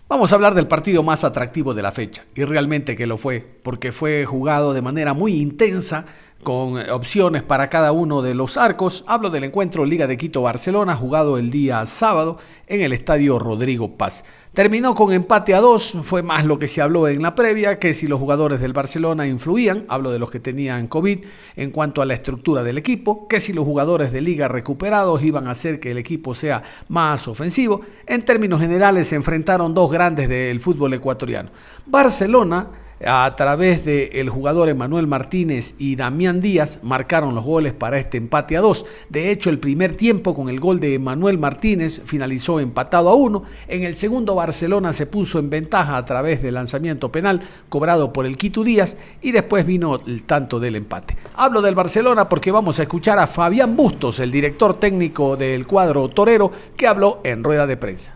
Vamos 0.10 0.32
a 0.32 0.36
hablar 0.36 0.54
del 0.54 0.68
partido 0.68 1.04
más 1.04 1.26
atractivo 1.26 1.74
de 1.74 1.82
la 1.82 1.92
fecha, 1.92 2.24
y 2.34 2.46
realmente 2.46 2.96
que 2.96 3.06
lo 3.06 3.18
fue, 3.18 3.44
porque 3.62 3.92
fue 3.92 4.26
jugado 4.26 4.74
de 4.74 4.82
manera 4.82 5.14
muy 5.14 5.42
intensa, 5.42 6.06
con 6.44 6.78
opciones 6.90 7.44
para 7.44 7.70
cada 7.70 7.92
uno 7.92 8.22
de 8.22 8.36
los 8.36 8.58
arcos. 8.58 9.04
Hablo 9.08 9.30
del 9.30 9.44
encuentro 9.44 9.86
Liga 9.86 10.08
de 10.08 10.18
Quito-Barcelona, 10.18 10.96
jugado 10.96 11.38
el 11.38 11.52
día 11.52 11.86
sábado 11.86 12.38
en 12.68 12.82
el 12.82 12.94
estadio 12.94 13.40
Rodrigo 13.40 13.98
Paz. 13.98 14.24
Terminó 14.54 14.96
con 14.96 15.14
empate 15.14 15.54
a 15.54 15.62
dos, 15.62 15.96
fue 16.04 16.24
más 16.24 16.44
lo 16.46 16.58
que 16.58 16.68
se 16.68 16.82
habló 16.82 17.08
en 17.08 17.22
la 17.22 17.36
previa, 17.36 17.78
que 17.78 17.94
si 17.94 18.08
los 18.08 18.20
jugadores 18.20 18.60
del 18.60 18.74
Barcelona 18.74 19.28
influían, 19.28 19.86
hablo 19.88 20.10
de 20.10 20.18
los 20.18 20.32
que 20.32 20.40
tenían 20.40 20.88
COVID, 20.88 21.26
en 21.56 21.70
cuanto 21.70 22.02
a 22.02 22.06
la 22.06 22.16
estructura 22.16 22.64
del 22.64 22.80
equipo, 22.80 23.28
que 23.28 23.40
si 23.40 23.54
los 23.54 23.66
jugadores 23.66 24.12
de 24.12 24.22
liga 24.22 24.48
recuperados 24.48 25.22
iban 25.24 25.48
a 25.48 25.52
hacer 25.52 25.80
que 25.80 25.92
el 25.92 26.00
equipo 26.00 26.34
sea 26.34 26.64
más 26.88 27.28
ofensivo. 27.28 27.82
En 28.08 28.24
términos 28.24 28.60
generales 28.60 29.08
se 29.10 29.16
enfrentaron 29.16 29.76
dos 29.76 29.92
grandes 29.92 30.28
del 30.28 30.60
fútbol 30.60 30.94
ecuatoriano. 30.96 31.52
Barcelona 31.86 32.68
a 33.06 33.36
través 33.36 33.86
del 33.86 34.10
el 34.14 34.30
jugador 34.30 34.70
Emanuel 34.70 35.08
Martínez 35.08 35.76
y 35.78 35.96
Damián 35.96 36.42
Díaz 36.42 36.80
marcaron 36.82 37.36
los 37.36 37.44
goles 37.44 37.74
para 37.74 37.98
este 37.98 38.18
empate 38.18 38.58
a 38.58 38.62
dos. 38.62 38.86
De 39.10 39.32
hecho, 39.32 39.50
el 39.50 39.60
primer 39.60 39.96
tiempo 39.96 40.34
con 40.34 40.50
el 40.50 40.60
gol 40.60 40.80
de 40.80 40.96
Emanuel 40.96 41.38
Martínez 41.38 42.02
finalizó 42.06 42.60
empatado 42.60 43.10
a 43.10 43.16
uno. 43.16 43.44
En 43.68 43.84
el 43.84 43.96
segundo, 43.96 44.36
Barcelona 44.36 44.94
se 44.94 45.06
puso 45.06 45.40
en 45.40 45.50
ventaja 45.50 45.98
a 45.98 46.06
través 46.06 46.42
del 46.42 46.56
lanzamiento 46.56 47.12
penal 47.12 47.42
cobrado 47.70 48.12
por 48.12 48.26
el 48.26 48.38
Quito 48.38 48.64
Díaz 48.64 48.96
y 49.22 49.32
después 49.32 49.66
vino 49.66 49.98
el 50.06 50.24
tanto 50.24 50.60
del 50.60 50.76
empate. 50.76 51.16
Hablo 51.36 51.62
del 51.62 51.76
Barcelona 51.76 52.28
porque 52.28 52.52
vamos 52.52 52.80
a 52.80 52.84
escuchar 52.84 53.20
a 53.20 53.28
Fabián 53.28 53.76
Bustos, 53.76 54.20
el 54.20 54.32
director 54.32 54.80
técnico 54.80 55.38
del 55.38 55.68
cuadro 55.68 56.10
torero, 56.10 56.52
que 56.76 56.88
habló 56.88 57.20
en 57.24 57.44
rueda 57.44 57.68
de 57.68 57.78
prensa. 57.78 58.16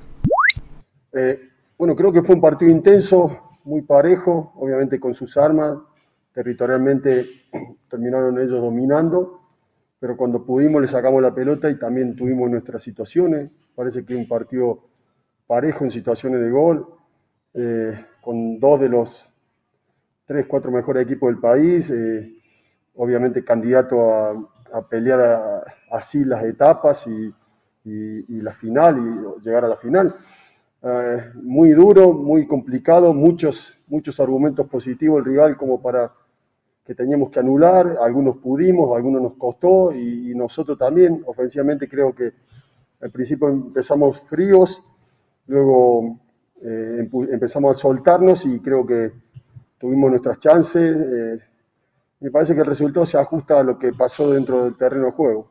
Eh, 1.13 1.39
bueno, 1.77 1.95
creo 1.95 2.11
que 2.11 2.21
fue 2.21 2.35
un 2.35 2.41
partido 2.41 2.71
intenso, 2.71 3.40
muy 3.63 3.81
parejo, 3.81 4.53
obviamente 4.55 4.99
con 4.99 5.13
sus 5.13 5.37
armas, 5.37 5.77
territorialmente 6.33 7.25
terminaron 7.89 8.39
ellos 8.39 8.61
dominando, 8.61 9.39
pero 9.99 10.17
cuando 10.17 10.43
pudimos 10.43 10.81
le 10.81 10.87
sacamos 10.87 11.21
la 11.21 11.33
pelota 11.33 11.69
y 11.69 11.77
también 11.77 12.15
tuvimos 12.15 12.49
nuestras 12.49 12.83
situaciones, 12.83 13.51
parece 13.75 14.05
que 14.05 14.15
un 14.15 14.27
partido 14.27 14.83
parejo 15.45 15.83
en 15.83 15.91
situaciones 15.91 16.41
de 16.41 16.49
gol, 16.49 16.87
eh, 17.53 18.05
con 18.21 18.59
dos 18.59 18.79
de 18.79 18.89
los 18.89 19.29
tres, 20.25 20.45
cuatro 20.47 20.71
mejores 20.71 21.03
equipos 21.03 21.29
del 21.29 21.39
país, 21.39 21.91
eh, 21.91 22.33
obviamente 22.95 23.43
candidato 23.43 24.13
a, 24.13 24.47
pelear 24.89 25.65
así 25.91 26.23
las 26.23 26.45
etapas 26.45 27.05
y, 27.05 27.33
y 27.83 28.41
la 28.41 28.53
final 28.53 28.97
y 28.97 29.43
llegar 29.43 29.65
a 29.65 29.67
la 29.67 29.75
final. 29.75 30.15
Eh, 30.83 31.31
muy 31.35 31.71
duro, 31.71 32.11
muy 32.11 32.47
complicado, 32.47 33.13
muchos, 33.13 33.77
muchos 33.87 34.19
argumentos 34.19 34.67
positivos 34.67 35.19
el 35.19 35.25
rival 35.25 35.55
como 35.55 35.79
para 35.79 36.11
que 36.83 36.95
teníamos 36.95 37.29
que 37.29 37.39
anular, 37.39 37.97
algunos 38.01 38.37
pudimos, 38.37 38.95
algunos 38.95 39.21
nos 39.21 39.33
costó 39.33 39.93
y, 39.93 40.33
nosotros 40.33 40.79
también, 40.79 41.21
ofensivamente 41.27 41.87
creo 41.87 42.15
que 42.15 42.33
al 42.99 43.11
principio 43.11 43.49
empezamos 43.49 44.21
fríos, 44.21 44.83
luego 45.45 46.17
eh, 46.63 47.07
empezamos 47.31 47.75
a 47.75 47.79
soltarnos 47.79 48.45
y 48.47 48.59
creo 48.59 48.85
que 48.85 49.11
tuvimos 49.77 50.09
nuestras 50.09 50.39
chances. 50.39 50.97
Eh, 50.97 51.39
me 52.21 52.31
parece 52.31 52.55
que 52.55 52.61
el 52.61 52.65
resultado 52.65 53.05
se 53.05 53.19
ajusta 53.19 53.59
a 53.59 53.63
lo 53.63 53.77
que 53.77 53.93
pasó 53.93 54.31
dentro 54.31 54.63
del 54.63 54.75
terreno 54.75 55.07
de 55.07 55.11
juego. 55.11 55.47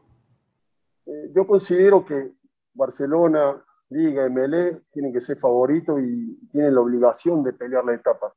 yo 1.32 1.46
considero 1.46 2.04
que 2.04 2.32
Barcelona, 2.74 3.56
Liga, 3.90 4.28
MLE, 4.28 4.82
tienen 4.92 5.12
que 5.12 5.20
ser 5.20 5.36
favoritos 5.36 6.00
y 6.00 6.48
tienen 6.50 6.74
la 6.74 6.80
obligación 6.80 7.42
de 7.42 7.52
pelear 7.52 7.84
la 7.84 7.94
etapa. 7.94 8.32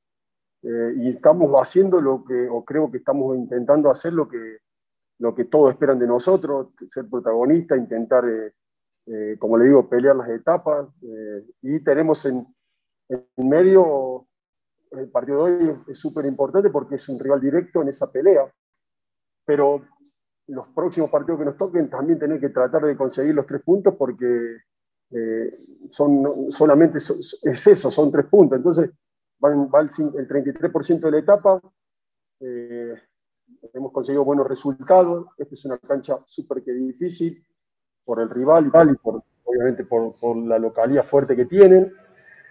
Eh, 0.63 0.93
y 0.98 1.10
estamos 1.10 1.51
haciendo 1.62 2.01
lo 2.01 2.24
que, 2.24 2.48
o 2.50 2.63
creo 2.65 2.89
que 2.91 2.98
estamos 2.98 3.36
intentando 3.36 3.89
hacer 3.89 4.13
lo 4.13 4.27
que, 4.27 4.57
lo 5.19 5.36
que 5.36 5.45
todos 5.45 5.72
esperan 5.72 6.00
de 6.00 6.07
nosotros, 6.07 6.69
ser 6.88 7.07
protagonistas, 7.10 7.77
intentar, 7.77 8.27
eh, 8.27 8.53
eh, 9.05 9.38
como 9.39 9.57
le 9.57 9.65
digo, 9.65 9.88
pelear 9.88 10.15
las 10.15 10.29
etapas. 10.29 10.88
y 11.62 11.79
tenemos 11.83 12.25
en, 12.25 12.48
en, 13.10 13.50
medio, 13.50 14.27
el 14.91 15.10
partido 15.10 15.45
de 15.45 15.53
hoy 15.53 15.83
es 15.88 16.00
súper 16.00 16.25
importante 16.25 16.69
porque 16.69 16.95
es 16.95 17.10
un 17.10 17.19
rival 17.19 17.41
directo 17.41 17.81
en 17.81 17.89
esa 17.89 18.12
pelea. 18.12 18.51
Pero 19.45 19.81
los 20.48 20.67
próximos 20.69 21.10
partidos 21.10 21.39
que 21.39 21.45
nos 21.45 21.57
toquen 21.57 21.89
también 21.89 22.19
tener 22.19 22.39
que 22.39 22.50
tratar 22.50 22.83
de 22.83 22.98
conseguir 22.98 23.36
los 23.36 23.45
tres 23.45 23.62
puntos 23.62 23.95
porque 23.95 24.25
eh, 24.25 24.57
son 25.93 26.51
solamente 26.51 26.97
es 26.97 27.67
eso, 27.67 27.91
son 27.91 28.12
tres 28.12 28.25
puntos. 28.25 28.57
Entonces, 28.57 28.89
va 29.43 29.51
el, 29.81 29.89
33% 30.27 31.00
de 31.00 31.12
la 31.12 31.19
etapa. 31.19 31.62
Eh, 32.39 32.95
hemos 33.73 33.91
conseguido 33.91 34.25
buenos 34.25 34.47
resultados. 34.47 35.27
Esta 35.38 35.53
es 35.53 35.65
una 35.65 35.77
cancha 35.77 36.17
súper 36.25 36.63
que 36.63 36.73
difícil 36.73 37.45
por 38.03 38.19
el 38.19 38.29
rival 38.29 38.67
y, 38.67 38.71
tal, 38.71 38.89
y 38.89 38.95
por, 38.95 39.21
obviamente 39.43 39.83
por, 39.83 40.15
por, 40.15 40.35
la 40.35 40.57
localidad 40.57 41.05
fuerte 41.05 41.35
que 41.35 41.45
tienen. 41.45 41.93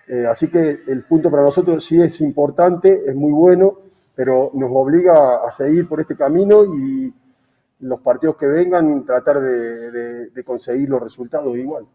Eh, 0.07 0.25
así 0.27 0.49
que 0.49 0.85
el 0.87 1.05
punto 1.05 1.29
para 1.29 1.43
nosotros 1.43 1.85
sí 1.85 2.01
es 2.01 2.21
importante, 2.21 3.03
es 3.07 3.15
muy 3.15 3.33
bueno, 3.33 3.79
pero 4.15 4.53
nos 4.55 4.71
obliga 4.73 5.45
a 5.45 5.51
seguir 5.51 5.89
por 5.89 6.01
este 6.01 6.17
camino 6.17 6.65
y 6.65 7.13
los 7.81 8.01
partidos 8.03 8.37
que 8.37 8.47
vengan 8.47 9.05
tratar 9.05 9.41
de, 9.41 10.31
de 10.31 10.45
conseguir 10.45 10.89
los 10.89 11.03
resultados 11.03 11.57
igual. 11.57 11.87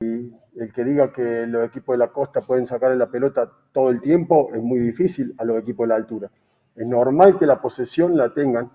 El 0.00 0.72
que 0.72 0.84
diga 0.84 1.12
que 1.12 1.44
los 1.48 1.66
equipos 1.66 1.94
de 1.94 1.98
la 1.98 2.12
costa 2.12 2.40
pueden 2.40 2.68
sacar 2.68 2.94
la 2.94 3.10
pelota 3.10 3.50
todo 3.72 3.90
el 3.90 4.00
tiempo 4.00 4.50
es 4.54 4.62
muy 4.62 4.78
difícil 4.78 5.34
a 5.38 5.44
los 5.44 5.60
equipos 5.60 5.84
de 5.84 5.88
la 5.88 5.96
altura. 5.96 6.30
Es 6.76 6.86
normal 6.86 7.36
que 7.36 7.46
la 7.46 7.60
posesión 7.60 8.16
la 8.16 8.32
tengan, 8.32 8.70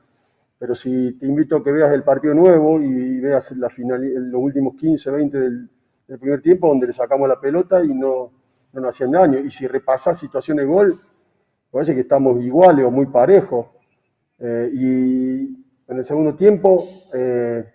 pero 0.60 0.76
si 0.76 1.14
te 1.14 1.26
invito 1.26 1.56
a 1.56 1.64
que 1.64 1.72
veas 1.72 1.94
el 1.94 2.04
partido 2.04 2.34
nuevo 2.34 2.82
y 2.82 3.22
veas 3.22 3.52
los 3.54 3.72
últimos 4.34 4.76
15, 4.76 5.12
20 5.12 5.40
del, 5.40 5.70
primer 6.20 6.42
tiempo, 6.42 6.68
donde 6.68 6.88
le 6.88 6.94
sacamos 6.94 7.30
la 7.30 7.40
pelota 7.40 7.82
y 7.82 7.94
no, 7.94 8.32
no 8.74 8.82
nos 8.82 8.94
hacían 8.94 9.12
daño. 9.12 9.40
Y 9.40 9.50
si 9.50 9.66
repasas 9.66 10.20
situaciones 10.20 10.66
de 10.66 10.72
gol, 10.72 11.00
parece 11.72 11.96
que 11.96 12.02
estamos 12.02 12.44
iguales 12.44 12.86
o 12.86 12.92
muy 12.92 13.06
parejos. 13.06 13.68
Eh, 14.40 14.70
y 14.74 15.66
en 15.88 15.98
el 15.98 16.04
segundo 16.04 16.36
tiempo, 16.36 16.84
eh, 17.14 17.73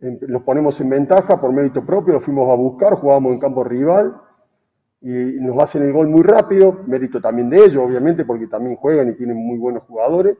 los 0.00 0.42
ponemos 0.42 0.80
en 0.80 0.90
ventaja 0.90 1.40
por 1.40 1.52
mérito 1.52 1.84
propio, 1.84 2.14
los 2.14 2.24
fuimos 2.24 2.50
a 2.50 2.54
buscar, 2.54 2.94
jugamos 2.94 3.32
en 3.32 3.38
campo 3.38 3.64
rival 3.64 4.14
y 5.00 5.38
nos 5.40 5.58
hacen 5.62 5.82
el 5.82 5.92
gol 5.92 6.08
muy 6.08 6.22
rápido, 6.22 6.80
mérito 6.86 7.20
también 7.20 7.48
de 7.48 7.64
ellos, 7.64 7.78
obviamente, 7.78 8.24
porque 8.24 8.46
también 8.46 8.76
juegan 8.76 9.08
y 9.10 9.14
tienen 9.14 9.36
muy 9.36 9.58
buenos 9.58 9.84
jugadores, 9.84 10.36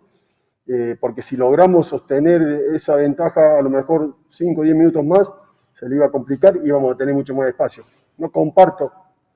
eh, 0.67 0.97
porque 1.01 1.23
si 1.23 1.37
logramos 1.37 1.87
sostener 1.87 2.43
esa 2.75 2.97
ventaja 2.97 3.59
a 3.59 3.63
lo 3.63 3.71
mejor 3.71 4.17
5 4.29 4.61
o 4.61 4.65
10 4.65 4.77
minutos 4.77 5.05
más, 5.05 5.33
se 5.73 5.89
le 5.89 5.97
iba 5.97 6.07
a 6.07 6.11
complicar 6.11 6.57
y 6.57 6.69
íbamos 6.69 6.95
a 6.95 6.97
tener 6.97 7.15
mucho 7.15 7.35
más 7.35 7.49
espacio. 7.49 7.85
No 8.19 8.31
comparto, 8.31 8.93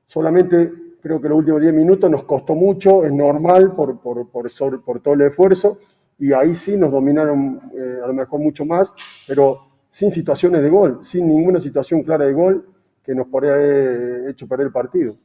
solamente 0.07 0.73
creo 1.00 1.21
que 1.21 1.29
los 1.29 1.39
últimos 1.39 1.61
10 1.61 1.75
minutos 1.75 2.11
nos 2.11 2.25
costó 2.25 2.55
mucho, 2.55 3.05
es 3.05 3.12
normal 3.12 3.73
por, 3.73 4.00
por, 4.00 4.29
por, 4.31 4.50
por 4.83 5.00
todo 5.00 5.15
el 5.15 5.23
esfuerzo, 5.23 5.79
y 6.19 6.33
ahí 6.33 6.55
sí 6.55 6.77
nos 6.77 6.91
dominaron 6.91 7.61
eh, 7.75 8.00
a 8.03 8.07
lo 8.07 8.12
mejor 8.12 8.41
mucho 8.41 8.65
más, 8.67 8.93
pero 9.27 9.70
sin 9.90 10.11
situaciones 10.11 10.62
de 10.62 10.70
gol, 10.70 11.04
sin 11.04 11.26
ninguna 11.26 11.61
situación 11.61 12.02
clara 12.02 12.25
de 12.25 12.32
gol 12.32 12.66
que 13.02 13.14
nos 13.14 13.26
podría 13.26 13.54
haber 13.54 14.30
hecho 14.30 14.47
perder 14.47 14.68
el 14.68 14.73
partido. 14.73 15.16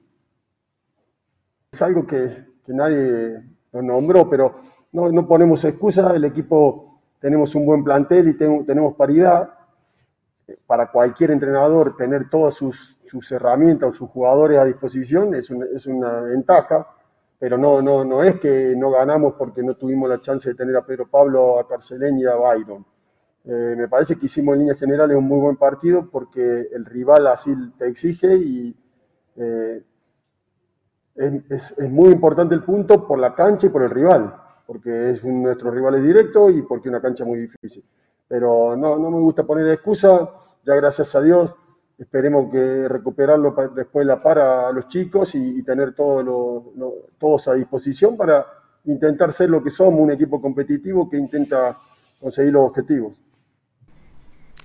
Es 1.72 1.82
algo 1.82 2.06
que, 2.08 2.46
nadie 2.68 3.44
nos 3.72 3.84
nombró, 3.84 4.30
pero 4.30 4.56
no, 4.94 5.12
no, 5.12 5.28
ponemos 5.28 5.64
excusa, 5.66 6.16
el 6.16 6.26
equipo 6.26 7.00
tenemos 7.20 7.54
un 7.54 7.66
buen 7.66 7.84
plantel 7.84 8.30
y 8.30 8.34
tenemos 8.38 8.96
paridad. 8.96 9.52
Para 10.68 10.92
cualquier 10.92 11.32
entrenador 11.32 11.98
tener 11.98 12.30
todas 12.30 12.54
sus, 12.54 12.98
sus 13.08 13.32
herramientas 13.32 13.90
o 13.90 13.94
sus 13.94 14.10
jugadores 14.10 14.60
a 14.60 14.66
disposición 14.66 15.34
es 15.34 15.50
una, 15.50 15.66
es 15.66 15.88
una 15.88 16.22
ventaja, 16.22 16.88
pero 17.40 17.58
no, 17.58 17.82
no, 17.82 18.06
no 18.06 18.24
es 18.24 18.40
que 18.40 18.74
no 18.78 18.92
ganamos 18.92 19.34
porque 19.38 19.64
no 19.64 19.76
tuvimos 19.76 20.08
la 20.08 20.22
chance 20.22 20.50
de 20.50 20.56
tener 20.56 20.76
a 20.76 20.86
Pedro 20.86 21.08
Pablo, 21.08 21.60
a 21.60 21.68
Carcelén 21.68 22.20
y 22.20 22.26
a 22.26 22.36
Byron 22.36 22.86
eh, 23.48 23.76
me 23.78 23.88
parece 23.88 24.18
que 24.18 24.26
hicimos 24.26 24.54
en 24.54 24.62
líneas 24.62 24.80
generales 24.80 25.16
un 25.16 25.26
muy 25.26 25.40
buen 25.40 25.56
partido 25.56 26.10
porque 26.10 26.68
el 26.72 26.84
rival 26.84 27.28
así 27.28 27.54
te 27.78 27.88
exige 27.88 28.36
y, 28.36 28.76
eh, 29.36 29.84
es, 31.16 31.80
muy 31.80 32.12
importante 32.12 32.56
el 32.56 32.64
punto 32.64 33.08
por 33.08 33.20
la 33.20 33.36
cancha 33.36 33.68
y 33.68 33.70
por 33.70 33.84
el 33.84 33.92
rival, 33.92 34.36
porque 34.66 35.12
es 35.12 35.24
nuestro 35.24 35.72
rival 35.72 36.02
directo 36.04 36.50
y 36.50 36.64
porque 36.64 36.90
es 36.90 36.94
una 36.94 37.02
cancha 37.02 37.24
muy 37.24 37.40
difícil. 37.40 37.84
Pero 38.28 38.76
no, 38.76 38.98
me 38.98 39.20
gusta 39.20 39.44
poner 39.44 39.70
excusa, 39.70 40.28
ya 40.66 40.76
gracias 40.76 41.14
a 41.16 41.22
Dios 41.22 41.56
esperemos 41.98 42.52
que 42.52 42.90
recuperarlo 42.90 43.56
después 43.74 44.06
la 44.06 44.22
para 44.22 44.68
a 44.68 44.72
los 44.74 44.90
chicos 44.90 45.34
y, 45.36 45.64
tener 45.64 45.94
todos 45.96 47.48
a 47.48 47.54
disposición 47.54 48.18
para 48.18 48.46
intentar 48.84 49.32
ser 49.32 49.50
lo 49.50 49.64
que 49.64 49.70
somos, 49.70 50.02
un 50.02 50.12
equipo 50.12 50.42
competitivo 50.42 51.10
que 51.10 51.18
intenta 51.18 51.78
conseguir 52.20 52.52
los 52.52 52.70
objetivos. 52.70 53.25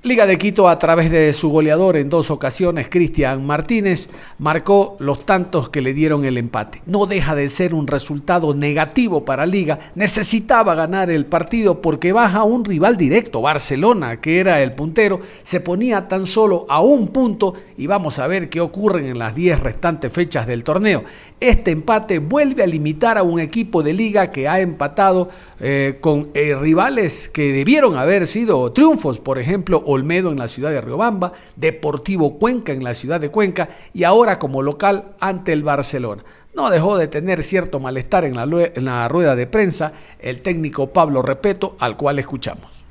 Liga 0.03 0.25
de 0.25 0.39
Quito 0.39 0.67
a 0.67 0.79
través 0.79 1.11
de 1.11 1.31
su 1.35 1.51
goleador 1.51 1.99
en 1.99 2.09
dos 2.09 2.31
ocasiones, 2.31 2.89
Cristian 2.89 3.45
Martínez, 3.45 4.09
marcó 4.39 4.97
los 4.99 5.27
tantos 5.27 5.69
que 5.69 5.83
le 5.83 5.93
dieron 5.93 6.25
el 6.25 6.39
empate. 6.39 6.81
No 6.87 7.05
deja 7.05 7.35
de 7.35 7.51
ser 7.51 7.75
un 7.75 7.87
resultado 7.87 8.55
negativo 8.55 9.27
para 9.27 9.45
Liga. 9.45 9.91
Necesitaba 9.95 10.75
ganar 10.75 11.11
el 11.11 11.27
partido 11.27 11.83
porque 11.83 12.13
baja 12.13 12.45
un 12.45 12.65
rival 12.65 12.97
directo, 12.97 13.43
Barcelona, 13.43 14.23
que 14.23 14.41
era 14.41 14.63
el 14.63 14.73
puntero, 14.73 15.21
se 15.43 15.61
ponía 15.61 16.09
tan 16.09 16.25
solo 16.25 16.65
a 16.71 16.81
un 16.81 17.09
punto 17.09 17.53
y 17.77 17.87
vamos 17.87 18.19
a 18.21 18.27
ver 18.27 18.49
qué 18.49 18.63
ocurre 18.63 19.07
en 19.07 19.19
las 19.19 19.35
10 19.35 19.61
restantes 19.61 20.11
fechas 20.11 20.47
del 20.47 20.65
torneo. 20.65 21.05
Este 21.41 21.73
empate 21.73 22.21
vuelve 22.21 22.63
a 22.63 22.67
limitar 22.67 23.19
a 23.19 23.23
un 23.23 23.39
equipo 23.39 23.83
de 23.83 23.93
Liga 23.93 24.33
que 24.33 24.49
ha 24.49 24.61
empatado 24.61 25.29
eh, 25.61 25.99
con 26.01 26.31
eh, 26.33 26.55
rivales 26.55 27.29
que 27.29 27.53
debieron 27.53 27.97
haber 27.97 28.27
sido 28.27 28.73
triunfos, 28.73 29.19
por 29.19 29.39
ejemplo, 29.39 29.90
Olmedo 29.91 30.31
en 30.33 30.39
la 30.39 30.49
ciudad 30.49 30.71
de 30.71 30.81
Riobamba, 30.81 31.33
Deportivo 31.57 32.39
Cuenca 32.39 32.73
en 32.73 32.85
la 32.85 32.95
ciudad 32.95 33.21
de 33.21 33.31
Cuenca 33.31 33.69
y 33.93 34.05
ahora 34.05 34.39
como 34.39 34.63
local 34.63 35.17
ante 35.21 35.53
el 35.53 35.63
Barcelona. 35.63 36.23
No 36.55 36.69
dejó 36.71 36.97
de 36.97 37.07
tener 37.07 37.43
cierto 37.43 37.79
malestar 37.79 38.25
en 38.25 38.35
la, 38.35 39.09
rueda 39.09 39.37
de 39.37 39.47
prensa 39.47 39.93
el 40.19 40.43
técnico 40.43 40.89
Pablo 40.89 41.23
Repeto, 41.23 41.77
al 41.79 41.97
cual 41.97 42.19
escuchamos. 42.19 42.85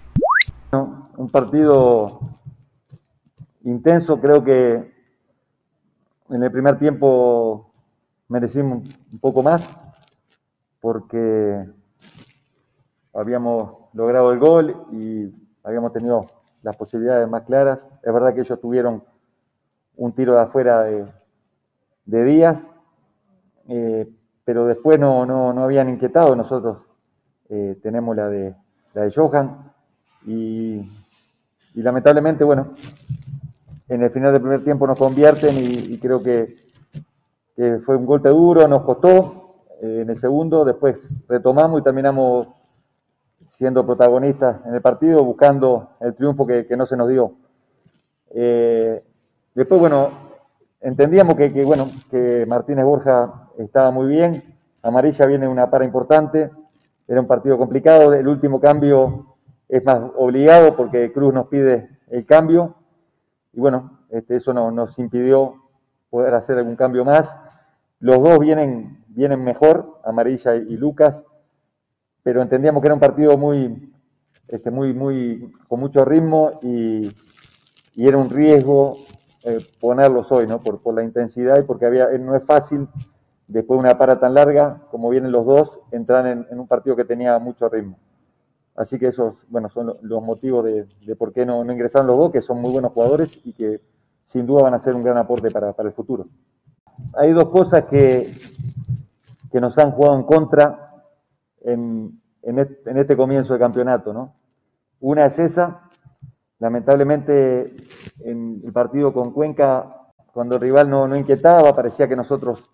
Un 0.71 1.29
partido 1.29 2.19
intenso, 3.63 4.19
creo 4.19 4.43
que 4.43 4.93
en 6.29 6.43
el 6.43 6.51
primer 6.51 6.77
tiempo 6.79 7.71
merecimos 8.29 8.83
un 9.11 9.19
poco 9.19 9.43
más, 9.43 9.67
porque 10.79 11.65
habíamos 13.13 13.73
logrado 13.93 14.31
el 14.31 14.39
gol 14.39 14.85
y 14.91 15.33
habíamos 15.63 15.91
tenido 15.91 16.21
las 16.61 16.75
posibilidades 16.75 17.27
más 17.29 17.43
claras. 17.43 17.79
Es 18.03 18.13
verdad 18.13 18.33
que 18.33 18.41
ellos 18.41 18.59
tuvieron 18.59 19.03
un 19.95 20.13
tiro 20.13 20.35
de 20.35 20.41
afuera 20.41 20.83
de, 20.83 22.23
Díaz, 22.23 22.59
eh, 23.67 24.09
pero 24.43 24.65
después 24.65 24.99
no, 24.99 25.25
no, 25.25 25.53
no, 25.53 25.63
habían 25.63 25.89
inquietado. 25.89 26.35
Nosotros 26.35 26.79
eh, 27.49 27.77
tenemos 27.83 28.15
la 28.15 28.27
de, 28.29 28.55
la 28.93 29.03
de 29.03 29.11
Johan 29.11 29.71
y, 30.25 30.89
lamentablemente, 31.75 32.43
bueno, 32.43 32.73
en 33.87 34.03
el 34.03 34.09
final 34.11 34.33
del 34.33 34.41
primer 34.41 34.63
tiempo 34.63 34.87
nos 34.87 34.97
convierten 34.97 35.55
y, 35.57 35.97
creo 35.99 36.21
que, 36.21 36.55
fue 37.85 37.97
un 37.97 38.05
golpe 38.05 38.29
duro, 38.29 38.67
nos 38.67 38.83
costó. 38.83 39.65
Eh, 39.81 40.01
en 40.01 40.09
el 40.09 40.17
segundo, 40.17 40.63
después 40.63 41.09
retomamos 41.27 41.81
y 41.81 41.83
terminamos 41.83 42.47
siendo 43.59 43.85
protagonistas 43.85 44.65
en 44.65 44.73
el 44.73 44.81
partido, 44.81 45.23
buscando 45.23 45.89
el 45.99 46.15
triunfo 46.15 46.47
que, 46.47 46.65
no 46.77 46.85
se 46.85 46.95
nos 46.95 47.09
dio. 47.09 47.33
Eh, 48.31 49.03
después, 49.53 49.81
bueno, 49.81 50.11
entendíamos 50.79 51.35
que, 51.35 51.49
bueno, 51.65 51.85
que 52.09 52.45
Martínez 52.47 52.85
Borja 52.85 53.49
estaba 53.57 53.91
muy 53.91 54.07
bien, 54.07 54.41
Amarilla 54.81 55.25
viene 55.25 55.45
una 55.45 55.69
para 55.69 55.83
importante, 55.83 56.49
era 57.05 57.19
un 57.19 57.27
partido 57.27 57.57
complicado, 57.57 58.13
el 58.13 58.29
último 58.29 58.61
cambio 58.61 59.35
es 59.67 59.83
más 59.83 59.99
obligado 60.15 60.77
porque 60.77 61.11
Cruz 61.11 61.33
nos 61.33 61.47
pide 61.47 61.89
el 62.09 62.25
cambio. 62.25 62.75
Y 63.51 63.59
bueno, 63.59 63.99
este, 64.09 64.37
eso 64.37 64.53
no, 64.53 64.71
nos 64.71 64.97
impidió 64.99 65.55
poder 66.09 66.33
hacer 66.33 66.57
algún 66.57 66.77
cambio 66.77 67.03
más. 67.03 67.35
Los 67.99 68.21
dos 68.23 68.39
vienen, 68.39 69.03
vienen 69.09 69.43
mejor, 69.43 69.99
Amarilla 70.05 70.55
y 70.55 70.77
Lucas, 70.77 71.23
pero 72.23 72.41
entendíamos 72.41 72.81
que 72.81 72.87
era 72.87 72.93
un 72.93 72.99
partido 72.99 73.37
muy, 73.37 73.91
este, 74.47 74.71
muy, 74.71 74.93
muy, 74.93 75.53
con 75.67 75.79
mucho 75.79 76.03
ritmo 76.05 76.59
y, 76.61 77.09
era 77.95 78.17
un 78.17 78.29
riesgo 78.29 78.95
eh, 79.43 79.57
ponerlos 79.81 80.31
hoy, 80.31 80.47
¿no? 80.47 80.59
Por, 80.59 80.81
por, 80.81 80.93
la 80.93 81.03
intensidad 81.03 81.59
y 81.59 81.63
porque 81.63 81.85
había, 81.85 82.07
no 82.17 82.33
es 82.33 82.43
fácil, 82.43 82.87
después 83.45 83.77
de 83.77 83.81
una 83.81 83.97
para 83.97 84.19
tan 84.19 84.33
larga, 84.33 84.83
como 84.89 85.09
vienen 85.09 85.33
los 85.33 85.45
dos, 85.45 85.79
entrar 85.91 86.25
en, 86.25 86.47
un 86.57 86.67
partido 86.67 86.95
que 86.95 87.03
tenía 87.03 87.37
mucho 87.39 87.67
ritmo. 87.67 87.97
Así 88.75 88.97
que 88.97 89.07
esos, 89.07 89.33
bueno, 89.49 89.69
son 89.69 89.97
los 90.01 90.23
motivos 90.23 90.63
de, 90.63 91.15
por 91.17 91.33
qué 91.33 91.45
no, 91.45 91.63
no, 91.65 91.73
ingresaron 91.73 92.07
los 92.07 92.17
dos, 92.17 92.31
que 92.31 92.41
son 92.41 92.61
muy 92.61 92.71
buenos 92.71 92.93
jugadores 92.93 93.41
y 93.43 93.51
que 93.51 93.81
sin 94.23 94.45
duda 94.45 94.63
van 94.63 94.75
a 94.75 94.79
ser 94.79 94.95
un 94.95 95.03
gran 95.03 95.17
aporte 95.17 95.51
para, 95.51 95.73
para 95.73 95.89
el 95.89 95.95
futuro. 95.95 96.27
Hay 97.15 97.33
dos 97.33 97.49
cosas 97.49 97.83
que, 97.85 98.27
que 99.51 99.59
nos 99.59 99.77
han 99.77 99.91
jugado 99.91 100.15
en 100.15 100.23
contra 100.23 100.88
en, 101.61 102.19
este, 102.41 103.17
comienzo 103.17 103.53
de 103.53 103.59
campeonato. 103.59 104.13
¿no? 104.13 104.35
Una 104.99 105.25
es 105.25 105.39
esa, 105.39 105.81
lamentablemente 106.59 107.75
en 108.21 108.61
el 108.63 108.71
partido 108.71 109.13
con 109.13 109.31
Cuenca, 109.31 109.95
cuando 110.33 110.55
el 110.55 110.61
rival 110.61 110.89
no, 110.89 111.15
inquietaba, 111.15 111.75
parecía 111.75 112.07
que 112.07 112.15
nosotros 112.15 112.69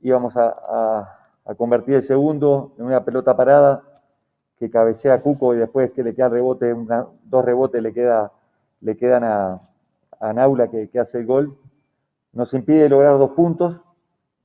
íbamos 0.00 0.34
a, 0.36 1.12
convertir 1.56 1.94
el 1.94 2.02
segundo 2.02 2.74
en 2.76 2.86
una 2.86 3.04
pelota 3.04 3.36
parada 3.36 3.84
que 4.58 4.68
cabecea 4.68 5.14
a 5.14 5.20
Cuco 5.20 5.54
y 5.54 5.58
después 5.58 5.92
que 5.92 6.02
le 6.02 6.12
queda 6.12 6.28
rebote, 6.28 6.74
dos 7.22 7.44
rebotes 7.44 7.80
le, 7.80 7.92
queda, 7.92 8.32
le 8.80 8.96
quedan 8.96 9.22
a, 9.22 9.60
a 10.18 10.32
Naula 10.32 10.68
que, 10.68 10.88
que 10.88 10.98
hace 10.98 11.18
el 11.18 11.26
gol. 11.26 11.56
Nos 12.32 12.52
impide 12.52 12.88
lograr 12.88 13.16
dos 13.18 13.30
puntos 13.30 13.80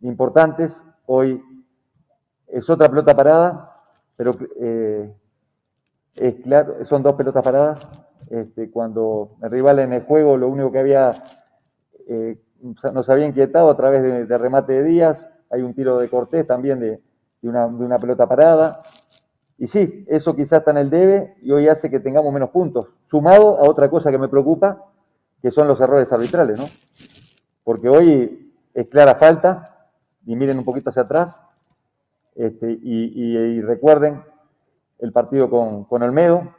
importantes. 0.01 0.79
Hoy 1.07 1.43
es 2.51 2.69
otra 2.69 2.89
pelota 2.89 3.15
parada, 3.15 3.75
pero 4.15 4.31
eh, 4.59 5.13
es 6.15 6.35
claro, 6.43 6.85
son 6.85 7.03
dos 7.03 7.13
pelotas 7.13 7.43
paradas. 7.43 7.87
Este, 8.29 8.69
cuando 8.69 9.37
el 9.41 9.51
rival 9.51 9.79
en 9.79 9.93
el 9.93 10.03
juego 10.03 10.37
lo 10.37 10.47
único 10.47 10.71
que 10.71 10.79
había 10.79 11.11
eh, 12.07 12.37
nos 12.61 13.09
había 13.09 13.25
inquietado 13.25 13.69
a 13.69 13.75
través 13.75 14.27
de, 14.27 14.37
remate 14.37 14.73
de 14.73 14.83
Díaz, 14.83 15.29
hay 15.49 15.61
un 15.61 15.73
tiro 15.73 15.97
de 15.97 16.09
Cortés 16.09 16.45
también 16.45 16.79
de, 16.79 17.01
una, 17.41 17.97
pelota 17.99 18.27
parada. 18.27 18.81
Y 19.57 19.67
sí, 19.67 20.05
eso 20.07 20.35
quizás 20.35 20.59
está 20.59 20.71
en 20.71 20.77
el 20.77 20.89
debe 20.89 21.35
y 21.41 21.51
hoy 21.51 21.67
hace 21.67 21.89
que 21.89 21.99
tengamos 21.99 22.33
menos 22.33 22.49
puntos, 22.49 22.87
sumado 23.09 23.57
a 23.57 23.69
otra 23.69 23.89
cosa 23.89 24.11
que 24.11 24.17
me 24.17 24.27
preocupa, 24.27 24.85
que 25.41 25.51
son 25.51 25.67
los 25.67 25.79
errores 25.81 26.11
arbitrales, 26.11 26.59
¿no? 26.59 26.65
Porque 27.63 27.89
hoy 27.89 28.53
es 28.73 28.87
clara 28.87 29.15
falta, 29.15 29.89
y 30.25 30.35
miren 30.35 30.57
un 30.57 30.65
poquito 30.65 30.89
hacia 30.89 31.03
atrás, 31.03 31.39
este, 32.35 32.71
y, 32.81 33.61
recuerden 33.61 34.23
el 34.99 35.11
partido 35.11 35.49
con, 35.49 35.83
con, 35.85 36.03
Olmedo, 36.03 36.55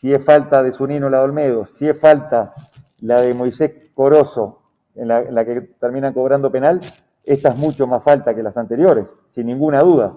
si 0.00 0.12
es 0.12 0.24
falta 0.24 0.62
de 0.62 0.72
Zunino 0.72 1.08
la 1.08 1.18
de 1.18 1.24
Olmedo, 1.24 1.66
si 1.66 1.88
es 1.88 1.98
falta 1.98 2.54
la 3.00 3.20
de 3.20 3.34
Moisés 3.34 3.90
Corozo, 3.94 4.64
en 4.94 5.08
la, 5.08 5.44
que 5.44 5.60
terminan 5.80 6.12
cobrando 6.12 6.50
penal, 6.50 6.80
esta 7.24 7.48
es 7.48 7.58
mucho 7.58 7.86
más 7.86 8.02
falta 8.02 8.34
que 8.34 8.42
las 8.42 8.56
anteriores, 8.56 9.06
sin 9.30 9.46
ninguna 9.46 9.80
duda. 9.80 10.14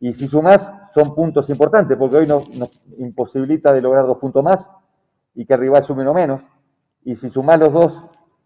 Y 0.00 0.14
si 0.14 0.26
sumás, 0.26 0.72
son 0.94 1.14
puntos 1.14 1.48
importantes, 1.50 1.96
porque 1.96 2.16
hoy 2.16 2.26
nos, 2.26 2.48
imposibilita 2.98 3.72
de 3.72 3.80
lograr 3.80 4.06
dos 4.06 4.18
puntos 4.18 4.42
más 4.42 4.68
y 5.34 5.46
que 5.46 5.54
el 5.54 5.60
rival 5.60 5.84
sume 5.84 6.02
uno 6.02 6.14
menos. 6.14 6.42
Y 7.04 7.16
si 7.16 7.30
sumás 7.30 7.58
los 7.58 7.72
dos 7.72 8.02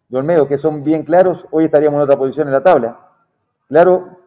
de 0.09 0.19
Olmedo, 0.19 0.47
que 0.47 0.59
son 0.59 0.83
bien 0.83 1.03
claros, 1.03 1.47
hoy 1.51 1.65
estaríamos 1.65 1.99
en 1.99 2.03
otra 2.03 2.17
posición 2.17 2.49
en 2.49 2.55
la 2.55 2.63
tabla. 2.63 3.01
Claro, 3.69 4.19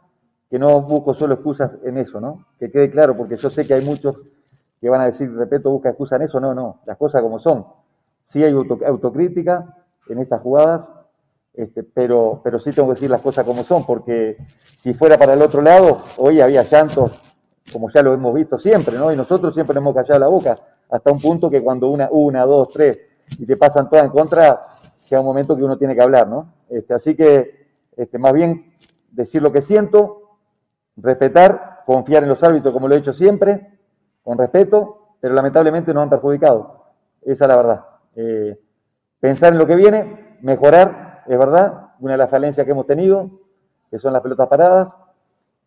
que 0.49 0.57
no 0.57 0.81
busco 0.81 1.13
solo 1.13 1.35
excusas 1.35 1.71
en 1.83 1.97
eso, 1.97 2.19
¿no? 2.19 2.45
Que 2.59 2.71
quede 2.71 2.89
claro, 2.89 3.15
porque 3.15 3.37
yo 3.37 3.49
sé 3.49 3.67
que 3.67 3.75
hay 3.75 3.85
muchos 3.85 4.17
que 4.81 4.89
van 4.89 5.01
a 5.01 5.05
decir, 5.05 5.31
repito, 5.33 5.69
busca 5.69 5.89
excusas 5.89 6.17
en 6.19 6.25
eso. 6.25 6.39
No, 6.39 6.53
no, 6.53 6.81
las 6.85 6.97
cosas 6.97 7.21
como 7.21 7.39
son. 7.39 7.65
Sí 8.27 8.43
hay 8.43 8.53
autocrítica 8.53 9.77
en 10.07 10.19
estas 10.19 10.41
jugadas, 10.41 10.89
este, 11.53 11.83
pero, 11.83 12.41
pero 12.43 12.59
sí 12.59 12.71
tengo 12.71 12.89
que 12.89 12.95
decir 12.95 13.09
las 13.09 13.21
cosas 13.21 13.45
como 13.45 13.63
son, 13.63 13.85
porque 13.85 14.37
si 14.81 14.93
fuera 14.93 15.17
para 15.17 15.33
el 15.33 15.41
otro 15.41 15.61
lado, 15.61 15.99
hoy 16.17 16.41
había 16.41 16.63
llantos, 16.63 17.21
como 17.71 17.89
ya 17.91 18.01
lo 18.01 18.13
hemos 18.13 18.33
visto 18.33 18.57
siempre, 18.57 18.97
¿no? 18.97 19.11
Y 19.11 19.15
nosotros 19.15 19.53
siempre 19.53 19.75
nos 19.75 19.83
hemos 19.83 19.95
callado 19.95 20.19
la 20.19 20.27
boca, 20.27 20.55
hasta 20.89 21.11
un 21.11 21.19
punto 21.19 21.49
que 21.49 21.61
cuando 21.61 21.89
una, 21.89 22.07
una, 22.11 22.45
dos, 22.45 22.69
tres, 22.69 22.99
y 23.37 23.45
te 23.45 23.57
pasan 23.57 23.89
todas 23.89 24.05
en 24.05 24.11
contra, 24.11 24.67
llega 25.09 25.19
un 25.19 25.25
momento 25.25 25.55
que 25.55 25.63
uno 25.63 25.77
tiene 25.77 25.95
que 25.95 26.01
hablar, 26.01 26.27
¿no? 26.27 26.53
Este, 26.69 26.93
así 26.93 27.15
que, 27.15 27.67
este, 27.97 28.17
más 28.17 28.33
bien, 28.33 28.73
decir 29.11 29.41
lo 29.41 29.51
que 29.51 29.61
siento, 29.61 30.18
respetar, 30.97 31.83
confiar 31.85 32.23
en 32.23 32.29
los 32.29 32.43
árbitros 32.43 32.73
como 32.73 32.87
lo 32.87 32.95
he 32.95 32.99
hecho 32.99 33.13
siempre, 33.13 33.79
con 34.23 34.37
respeto, 34.37 35.15
pero 35.19 35.33
lamentablemente 35.33 35.93
nos 35.93 36.03
han 36.03 36.09
perjudicado. 36.09 36.85
Esa 37.21 37.45
es 37.45 37.49
la 37.49 37.55
verdad. 37.55 37.85
Eh, 38.15 38.59
pensar 39.19 39.53
en 39.53 39.59
lo 39.59 39.67
que 39.67 39.75
viene, 39.75 40.37
mejorar, 40.41 41.23
es 41.27 41.37
verdad, 41.37 41.93
una 41.99 42.13
de 42.13 42.17
las 42.17 42.29
falencias 42.29 42.65
que 42.65 42.71
hemos 42.71 42.87
tenido, 42.87 43.29
que 43.89 43.99
son 43.99 44.13
las 44.13 44.21
pelotas 44.21 44.47
paradas. 44.47 44.93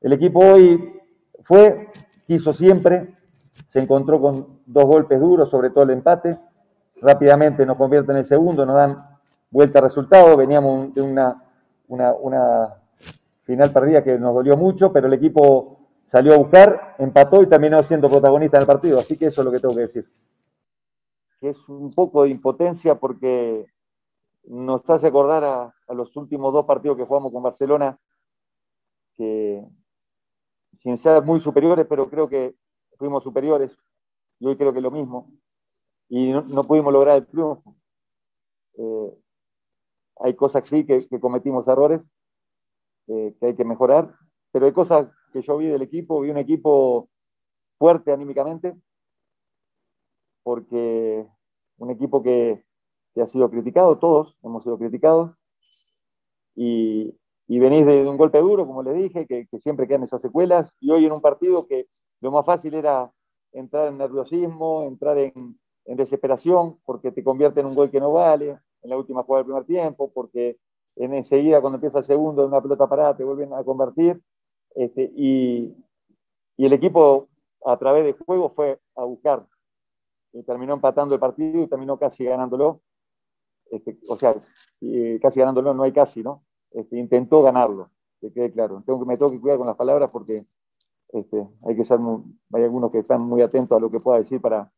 El 0.00 0.12
equipo 0.12 0.40
hoy 0.40 1.00
fue, 1.42 1.88
quiso 2.26 2.52
siempre, 2.52 3.14
se 3.68 3.80
encontró 3.80 4.20
con 4.20 4.60
dos 4.66 4.84
golpes 4.84 5.20
duros, 5.20 5.50
sobre 5.50 5.70
todo 5.70 5.84
el 5.84 5.90
empate. 5.90 6.38
Rápidamente 7.00 7.66
nos 7.66 7.76
convierten 7.76 8.12
en 8.12 8.18
el 8.18 8.24
segundo, 8.24 8.64
nos 8.64 8.76
dan 8.76 9.06
vuelta 9.50 9.80
al 9.80 9.86
resultado. 9.86 10.36
Veníamos 10.36 10.94
de 10.94 11.02
una, 11.02 11.42
una, 11.88 12.12
una 12.12 12.74
final 13.44 13.72
perdida 13.72 14.04
que 14.04 14.18
nos 14.18 14.34
dolió 14.34 14.56
mucho, 14.56 14.92
pero 14.92 15.06
el 15.06 15.14
equipo 15.14 15.78
salió 16.10 16.34
a 16.34 16.38
buscar, 16.38 16.96
empató 16.98 17.42
y 17.42 17.48
terminó 17.48 17.82
siendo 17.82 18.08
protagonista 18.08 18.56
en 18.56 18.62
el 18.62 18.66
partido. 18.66 18.98
Así 18.98 19.16
que 19.16 19.26
eso 19.26 19.40
es 19.40 19.44
lo 19.44 19.52
que 19.52 19.60
tengo 19.60 19.74
que 19.74 19.80
decir. 19.82 20.10
Es 21.40 21.68
un 21.68 21.90
poco 21.90 22.22
de 22.22 22.30
impotencia 22.30 22.94
porque 22.94 23.66
nos 24.44 24.88
hace 24.88 25.06
acordar 25.06 25.44
a, 25.44 25.94
los 25.94 26.16
últimos 26.16 26.52
dos 26.52 26.64
partidos 26.64 26.96
que 26.96 27.04
jugamos 27.04 27.32
con 27.32 27.42
Barcelona, 27.42 27.98
que 29.14 29.62
sin 30.82 30.98
ser 30.98 31.22
muy 31.22 31.40
superiores, 31.40 31.86
pero 31.88 32.08
creo 32.08 32.28
que 32.28 32.54
fuimos 32.96 33.22
superiores, 33.22 33.76
y 34.38 34.46
hoy 34.46 34.56
creo 34.56 34.72
que 34.72 34.80
lo 34.80 34.90
mismo, 34.90 35.30
y 36.08 36.32
no, 36.32 36.64
pudimos 36.64 36.92
lograr 36.92 37.18
el 37.18 37.26
triunfo. 37.26 37.76
Eh, 38.78 39.18
hay 40.20 40.34
cosas 40.34 40.66
sí 40.66 40.84
que, 40.84 41.06
cometimos 41.20 41.68
errores, 41.68 42.02
que 43.06 43.36
hay 43.40 43.54
que 43.54 43.64
mejorar, 43.64 44.14
pero 44.52 44.66
hay 44.66 44.72
cosas 44.72 45.08
que 45.32 45.42
yo 45.42 45.56
vi 45.56 45.66
del 45.66 45.82
equipo, 45.82 46.20
vi 46.20 46.30
un 46.30 46.38
equipo 46.38 47.08
fuerte 47.78 48.12
anímicamente, 48.12 48.74
porque 50.42 51.26
un 51.78 51.90
equipo 51.90 52.22
que, 52.22 52.64
que 53.14 53.22
ha 53.22 53.26
sido 53.26 53.50
criticado, 53.50 53.98
todos 53.98 54.36
hemos 54.42 54.62
sido 54.62 54.78
criticados, 54.78 55.32
y, 56.54 57.14
y 57.48 57.58
venís 57.58 57.86
de, 57.86 58.06
un 58.06 58.16
golpe 58.16 58.38
duro, 58.38 58.66
como 58.66 58.82
les 58.82 58.94
dije, 58.94 59.26
que, 59.26 59.46
siempre 59.58 59.88
quedan 59.88 60.04
esas 60.04 60.20
secuelas, 60.20 60.70
y 60.80 60.90
hoy 60.90 61.06
en 61.06 61.12
un 61.12 61.20
partido 61.20 61.66
que 61.66 61.86
lo 62.20 62.30
más 62.30 62.44
fácil 62.44 62.74
era 62.74 63.12
entrar 63.52 63.88
en 63.88 63.98
nerviosismo, 63.98 64.84
entrar 64.84 65.18
en, 65.18 65.58
en 65.84 65.96
desesperación, 65.96 66.78
porque 66.84 67.12
te 67.12 67.24
convierte 67.24 67.60
en 67.60 67.66
un 67.66 67.74
gol 67.74 67.90
que 67.90 68.00
no 68.00 68.12
vale, 68.12 68.58
en 68.82 68.90
la 68.90 68.96
última 68.96 69.22
jugada 69.22 69.40
del 69.42 69.46
primer 69.46 69.64
tiempo, 69.64 70.10
porque 70.12 70.58
en 70.96 71.14
enseguida 71.14 71.60
cuando 71.60 71.76
empieza 71.76 71.98
el 71.98 72.04
segundo, 72.04 72.42
en 72.42 72.48
una 72.48 72.60
pelota 72.60 72.88
parada, 72.88 73.16
te 73.16 73.24
vuelven 73.24 73.52
a 73.54 73.64
convertir, 73.64 74.20
este, 74.74 75.10
y, 75.16 75.76
y 76.56 76.66
el 76.66 76.72
equipo 76.72 77.28
a 77.64 77.76
través 77.76 78.04
de 78.04 78.24
juego 78.24 78.50
fue 78.50 78.78
a 78.96 79.04
buscar, 79.04 79.46
terminó 80.46 80.74
empatando 80.74 81.14
el 81.14 81.20
partido 81.20 81.62
y 81.62 81.66
terminó 81.66 81.98
casi 81.98 82.24
ganándolo, 82.24 82.80
este, 83.70 83.98
o 84.08 84.16
sea, 84.16 84.34
casi 85.20 85.40
ganándolo, 85.40 85.74
no 85.74 85.82
hay 85.82 85.92
casi, 85.92 86.22
¿no? 86.22 86.44
Este, 86.70 86.98
intentó 86.98 87.42
ganarlo, 87.42 87.90
que 88.20 88.32
quede 88.32 88.52
claro. 88.52 88.82
Tengo 88.86 89.04
me 89.04 89.16
tengo 89.16 89.30
que 89.30 89.40
cuidar 89.40 89.58
con 89.58 89.66
las 89.66 89.76
palabras 89.76 90.10
porque 90.10 90.46
este, 91.08 91.48
hay 91.66 91.76
que 91.76 91.84
ser 91.84 91.98
hay 92.52 92.62
algunos 92.62 92.90
que 92.90 93.00
están 93.00 93.20
muy 93.20 93.42
atentos 93.42 93.76
a 93.76 93.80
lo 93.80 93.90
que 93.90 93.98
pueda 93.98 94.18
decir 94.18 94.40
para, 94.40 94.70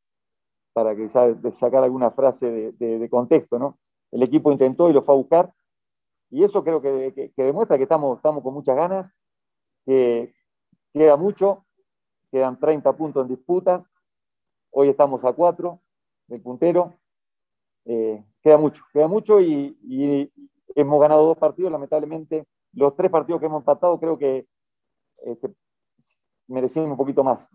para 0.72 0.96
que 0.96 1.08
sacar 1.08 1.84
alguna 1.84 2.10
frase 2.10 2.72
de, 2.72 3.08
contexto, 3.08 3.58
¿no? 3.58 3.78
El 4.10 4.22
equipo 4.22 4.50
intentó 4.50 4.90
y 4.90 4.92
lo 4.92 5.02
fue 5.02 5.14
a 5.14 5.18
buscar, 5.18 5.52
y 6.34 6.42
eso 6.42 6.64
creo 6.64 6.82
que, 6.82 7.32
demuestra 7.36 7.76
que 7.76 7.84
estamos, 7.84 8.16
estamos 8.16 8.42
con 8.42 8.54
muchas 8.54 8.74
ganas, 8.74 9.08
que 9.86 10.34
queda 10.92 11.16
mucho, 11.16 11.64
quedan 12.32 12.58
30 12.58 12.92
puntos 12.96 13.22
en 13.22 13.36
disputa, 13.36 13.88
hoy 14.72 14.88
estamos 14.88 15.24
a 15.24 15.32
4 15.32 15.78
del 16.26 16.42
puntero, 16.42 16.92
eh, 17.84 18.24
queda 18.42 18.58
mucho, 18.58 18.82
queda 18.92 19.06
mucho 19.06 19.40
y, 19.40 19.78
hemos 20.74 21.00
ganado 21.00 21.24
dos 21.24 21.38
partidos, 21.38 21.70
lamentablemente 21.70 22.48
los 22.72 22.96
tres 22.96 23.12
partidos 23.12 23.38
que 23.38 23.46
hemos 23.46 23.60
empatado 23.60 24.00
creo 24.00 24.18
que 24.18 24.48
este, 25.18 25.54
merecían 26.48 26.90
un 26.90 26.96
poquito 26.96 27.22
más. 27.22 27.46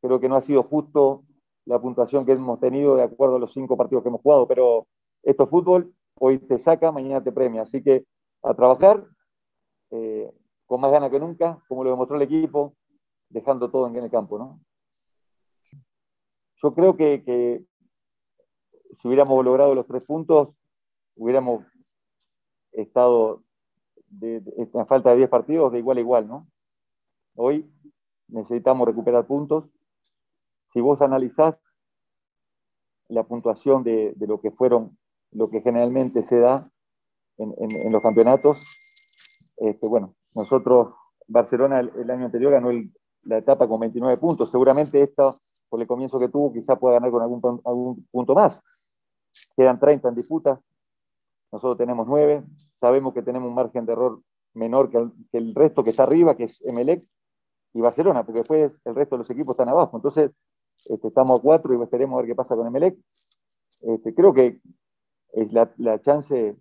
Creo 0.00 0.20
que 0.20 0.28
no 0.28 0.36
ha 0.36 0.42
sido 0.42 0.62
justo 0.62 1.24
la 1.64 1.80
puntuación 1.80 2.24
que 2.24 2.34
hemos 2.34 2.60
tenido 2.60 2.94
de 2.94 3.02
acuerdo 3.02 3.34
a 3.34 3.40
los 3.40 3.52
cinco 3.52 3.76
partidos 3.76 4.04
que 4.04 4.10
hemos 4.10 4.22
jugado, 4.22 4.46
pero 4.46 4.86
esto 5.24 5.42
es 5.42 5.50
fútbol, 5.50 5.92
hoy 6.20 6.38
te 6.38 6.60
saca, 6.60 6.92
mañana 6.92 7.24
te 7.24 7.32
premia, 7.32 7.62
así 7.62 7.82
que 7.82 8.06
a 8.42 8.54
trabajar 8.54 9.04
eh, 9.90 10.32
con 10.66 10.80
más 10.80 10.92
ganas 10.92 11.10
que 11.10 11.20
nunca, 11.20 11.62
como 11.68 11.84
lo 11.84 11.90
demostró 11.90 12.16
el 12.16 12.22
equipo, 12.22 12.74
dejando 13.28 13.70
todo 13.70 13.86
en 13.86 13.96
el 13.96 14.10
campo, 14.10 14.38
¿no? 14.38 14.60
Yo 16.62 16.74
creo 16.74 16.96
que 16.96 17.64
si 19.00 19.06
hubiéramos 19.08 19.44
logrado 19.44 19.74
los 19.74 19.86
tres 19.86 20.04
puntos, 20.04 20.48
hubiéramos 21.14 21.64
estado 22.72 23.42
de, 24.06 24.42
en 24.56 24.86
falta 24.86 25.10
de 25.10 25.16
10 25.16 25.30
partidos 25.30 25.72
de 25.72 25.78
igual 25.78 25.98
a 25.98 26.00
igual, 26.00 26.28
¿no? 26.28 26.48
Hoy 27.34 27.70
necesitamos 28.28 28.86
recuperar 28.86 29.26
puntos. 29.26 29.64
Si 30.72 30.80
vos 30.80 31.00
analizás 31.02 31.56
la 33.08 33.24
puntuación 33.24 33.84
de, 33.84 34.14
lo 34.18 34.40
que 34.40 34.50
fueron, 34.50 34.98
lo 35.30 35.50
que 35.50 35.60
generalmente 35.60 36.22
se 36.24 36.38
da 36.38 36.62
en, 37.38 37.92
los 37.92 38.02
campeonatos, 38.02 38.58
este, 39.56 39.86
bueno, 39.86 40.14
nosotros, 40.34 40.94
Barcelona 41.26 41.80
el, 41.80 42.10
año 42.10 42.26
anterior 42.26 42.52
ganó 42.52 42.70
la 43.22 43.38
etapa 43.38 43.68
con 43.68 43.80
29 43.80 44.16
puntos. 44.18 44.50
Seguramente 44.50 45.00
esta, 45.02 45.32
por 45.68 45.80
el 45.80 45.86
comienzo 45.86 46.18
que 46.18 46.28
tuvo, 46.28 46.52
quizá 46.52 46.76
pueda 46.76 46.94
ganar 46.94 47.10
con 47.10 47.22
algún, 47.64 48.06
punto 48.10 48.34
más. 48.34 48.58
Quedan 49.56 49.78
30 49.78 50.08
en 50.08 50.14
disputa, 50.14 50.60
nosotros 51.52 51.78
tenemos 51.78 52.06
9, 52.06 52.44
sabemos 52.80 53.14
que 53.14 53.22
tenemos 53.22 53.48
un 53.48 53.54
margen 53.54 53.86
de 53.86 53.92
error 53.92 54.20
menor 54.54 54.90
que 54.90 54.98
el, 55.32 55.54
resto 55.54 55.84
que 55.84 55.90
está 55.90 56.02
arriba, 56.04 56.36
que 56.36 56.44
es 56.44 56.60
Emelec 56.62 57.04
y 57.74 57.80
Barcelona, 57.80 58.24
porque 58.24 58.40
después 58.40 58.72
el 58.84 58.94
resto 58.94 59.16
de 59.16 59.18
los 59.20 59.30
equipos 59.30 59.54
están 59.54 59.68
abajo. 59.68 59.96
Entonces, 59.96 60.32
este, 60.86 61.08
estamos 61.08 61.38
a 61.38 61.42
4 61.42 61.74
y 61.74 61.82
esperemos 61.82 62.14
a 62.14 62.22
ver 62.22 62.26
qué 62.26 62.34
pasa 62.34 62.56
con 62.56 62.66
Emelec. 62.66 62.96
Este, 63.80 64.14
creo 64.14 64.32
que 64.32 64.60
es 65.32 65.52
la, 65.52 66.00
chance, 66.00 66.56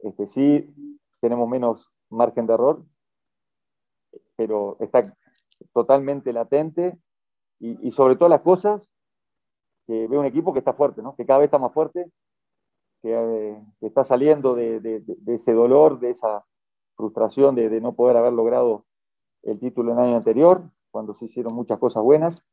este, 0.00 0.26
sí, 0.28 0.74
tenemos 1.20 1.48
menos 1.48 1.90
margen 2.10 2.46
de 2.46 2.54
error, 2.54 2.84
pero 4.36 4.76
está 4.80 5.14
totalmente 5.72 6.32
latente 6.32 6.98
y, 7.58 7.88
y 7.88 7.92
sobre 7.92 8.16
todas 8.16 8.30
las 8.30 8.42
cosas 8.42 8.88
que 9.86 10.08
ve 10.08 10.18
un 10.18 10.26
equipo 10.26 10.52
que 10.52 10.58
está 10.58 10.72
fuerte, 10.72 11.02
¿no? 11.02 11.14
que 11.14 11.24
cada 11.24 11.38
vez 11.38 11.46
está 11.46 11.58
más 11.58 11.72
fuerte, 11.72 12.10
que, 13.02 13.12
eh, 13.12 13.64
está 13.80 14.04
saliendo 14.04 14.54
de, 14.54 15.02
ese 15.26 15.52
dolor, 15.52 16.00
de 16.00 16.10
esa 16.10 16.44
frustración 16.96 17.54
de, 17.54 17.80
no 17.80 17.94
poder 17.94 18.16
haber 18.16 18.32
logrado 18.32 18.84
el 19.42 19.60
título 19.60 19.92
en 19.92 19.98
el 19.98 20.04
año 20.06 20.16
anterior, 20.16 20.70
cuando 20.90 21.14
se 21.14 21.26
hicieron 21.26 21.54
muchas 21.54 21.78
cosas 21.78 22.02
buenas, 22.02 22.44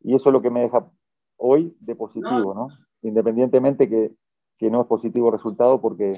y 0.00 0.14
eso 0.14 0.30
es 0.30 0.32
lo 0.32 0.40
que 0.40 0.50
me 0.50 0.62
deja 0.62 0.90
hoy 1.36 1.76
de 1.80 1.94
positivo, 1.94 2.54
¿no? 2.54 2.68
independientemente 3.02 3.88
que, 3.88 4.14
que 4.58 4.70
no 4.70 4.80
es 4.80 4.86
positivo 4.86 5.28
el 5.28 5.34
resultado, 5.34 5.80
porque 5.80 6.12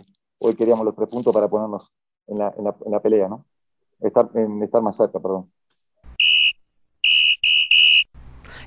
hoy 0.44 0.54
queríamos 0.54 0.84
los 0.84 0.94
tres 0.94 1.08
puntos 1.08 1.32
para 1.32 1.48
ponernos 1.48 1.90
en 2.26 2.38
la, 2.38 2.54
en 2.56 2.64
la, 2.64 2.74
en 2.84 2.92
la 2.92 3.00
pelea, 3.00 3.28
¿no? 3.28 3.46
Estar, 4.00 4.28
en 4.34 4.62
estar 4.62 4.82
más 4.82 4.96
cerca, 4.96 5.18
perdón. 5.18 5.50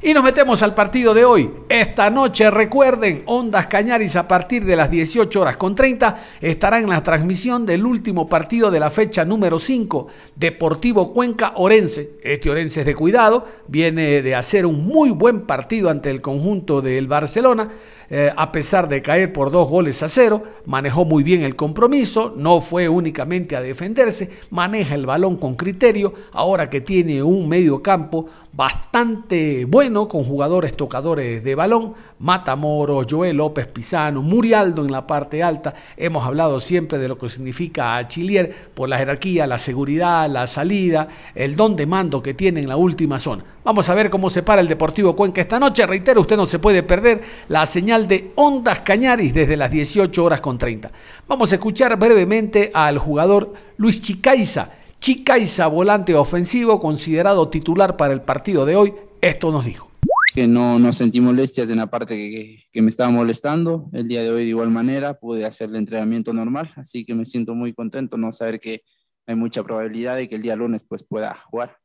Y 0.02 0.14
nos 0.14 0.24
metemos 0.24 0.62
al 0.62 0.76
partido 0.76 1.14
de 1.14 1.26
hoy. 1.26 1.52
Esta 1.70 2.10
noche, 2.12 2.52
recuerden, 2.52 3.24
Ondas 3.26 3.66
Cañaris 3.66 4.16
a 4.16 4.28
partir 4.28 4.64
de 4.64 4.76
las 4.76 4.92
18 4.92 5.42
horas 5.42 5.58
con 5.58 5.74
30 5.74 6.18
estará 6.40 6.80
en 6.80 6.88
la 6.88 7.02
transmisión 7.02 7.66
del 7.66 7.84
último 7.84 8.30
partido 8.30 8.70
de 8.70 8.80
la 8.80 8.92
fecha 8.92 9.26
número 9.26 9.58
5, 9.58 10.08
Deportivo 10.36 11.14
Cuenca 11.14 11.54
Orense. 11.56 12.20
Este 12.24 12.50
Orense 12.50 12.82
es 12.82 12.86
de 12.86 12.96
cuidado, 12.96 13.46
viene 13.68 14.22
de 14.22 14.36
hacer 14.36 14.68
un 14.68 14.86
muy 14.86 15.10
buen 15.10 15.48
partido 15.48 15.90
ante 15.90 16.12
el 16.12 16.22
conjunto 16.22 16.82
del 16.82 17.08
Barcelona. 17.08 17.70
Eh, 18.10 18.32
a 18.36 18.52
pesar 18.52 18.88
de 18.88 19.02
caer 19.02 19.34
por 19.34 19.52
dos 19.52 19.68
goles 19.68 20.02
a 20.02 20.08
cero, 20.08 20.42
manejó 20.66 21.04
muy 21.04 21.24
bien 21.24 21.44
el 21.44 21.58
compromiso, 21.58 22.34
no 22.38 22.62
fue 22.62 22.88
únicamente 22.88 23.56
a 23.56 23.62
defenderse, 23.62 24.30
maneja 24.50 24.96
el 24.96 25.06
balón 25.06 25.36
con 25.36 25.56
criterio, 25.56 26.14
ahora 26.32 26.70
que 26.70 26.80
tiene 26.80 27.22
un 27.22 27.50
medio 27.50 27.82
campo 27.84 28.28
bastante 28.54 29.66
bueno 29.66 30.08
con 30.08 30.24
jugadores 30.24 30.76
tocadores 30.76 31.44
de 31.44 31.54
balón, 31.54 31.94
Matamoro, 32.20 33.02
Joel 33.08 33.38
López 33.38 33.68
Pizano, 33.68 34.24
Murialdo 34.24 34.84
en 34.84 34.92
la 34.92 35.06
parte 35.06 35.44
alta. 35.44 35.76
Hemos 35.96 36.26
hablado 36.26 36.60
siempre 36.60 36.98
de 36.98 37.08
lo 37.08 37.20
que 37.20 37.30
significa 37.30 37.98
a 37.98 38.08
Chilier 38.08 38.52
por 38.74 38.90
la 38.90 38.98
jerarquía, 38.98 39.46
la 39.46 39.60
seguridad, 39.60 40.28
la 40.28 40.48
salida, 40.48 41.08
el 41.36 41.56
don 41.56 41.76
de 41.76 41.86
mando 41.86 42.24
que 42.24 42.34
tiene 42.34 42.62
en 42.62 42.70
la 42.70 42.78
última 42.78 43.20
zona. 43.20 43.44
Vamos 43.64 43.90
a 43.90 43.94
ver 43.94 44.10
cómo 44.10 44.30
se 44.30 44.44
para 44.44 44.62
el 44.62 44.68
Deportivo 44.68 45.16
Cuenca 45.16 45.42
esta 45.42 45.60
noche. 45.60 45.86
Reitero, 45.86 46.22
usted 46.22 46.38
no 46.38 46.46
se 46.46 46.58
puede 46.58 46.84
perder 46.84 47.22
la 47.50 47.66
señal 47.66 47.97
de 48.06 48.32
Ondas 48.36 48.82
Cañaris 48.82 49.34
desde 49.34 49.58
las 49.58 49.72
18 49.72 50.24
horas 50.24 50.42
con 50.42 50.58
30. 50.58 50.92
Vamos 51.28 51.52
a 51.52 51.56
escuchar 51.56 51.98
brevemente 51.98 52.70
al 52.74 53.00
jugador 53.00 53.54
Luis 53.78 54.02
Chicaiza 54.02 54.72
Chicaiza, 55.00 55.68
volante 55.68 56.16
ofensivo, 56.16 56.80
considerado 56.80 57.50
titular 57.50 57.98
para 57.98 58.14
el 58.14 58.22
partido 58.22 58.66
de 58.66 58.76
hoy, 58.76 58.94
esto 59.22 59.52
nos 59.52 59.66
dijo. 59.66 59.90
Que 60.34 60.48
no, 60.48 60.80
no 60.80 60.92
sentí 60.92 61.22
molestias 61.22 61.70
en 61.70 61.78
la 61.78 61.88
parte 61.88 62.16
que, 62.16 62.64
que, 62.72 62.82
me 62.82 62.90
estaba 62.90 63.10
molestando. 63.10 63.90
El 63.94 64.08
día 64.08 64.22
de 64.24 64.32
hoy 64.32 64.44
de 64.44 64.50
igual 64.50 64.70
manera 64.70 65.14
pude 65.14 65.46
hacer 65.46 65.70
el 65.70 65.78
entrenamiento 65.78 66.34
normal, 66.34 66.72
así 66.76 67.06
que 67.06 67.16
me 67.16 67.26
siento 67.26 67.56
muy 67.56 67.74
contento 67.74 68.18
no 68.18 68.32
saber 68.32 68.60
que, 68.60 68.82
hay 69.30 69.36
mucha 69.36 69.62
probabilidad 69.62 70.16
de 70.16 70.30
que 70.30 70.36
el 70.36 70.42
día 70.42 70.56
lunes 70.56 70.86
pues 70.88 71.04
pueda 71.04 71.36
jugar. 71.36 71.78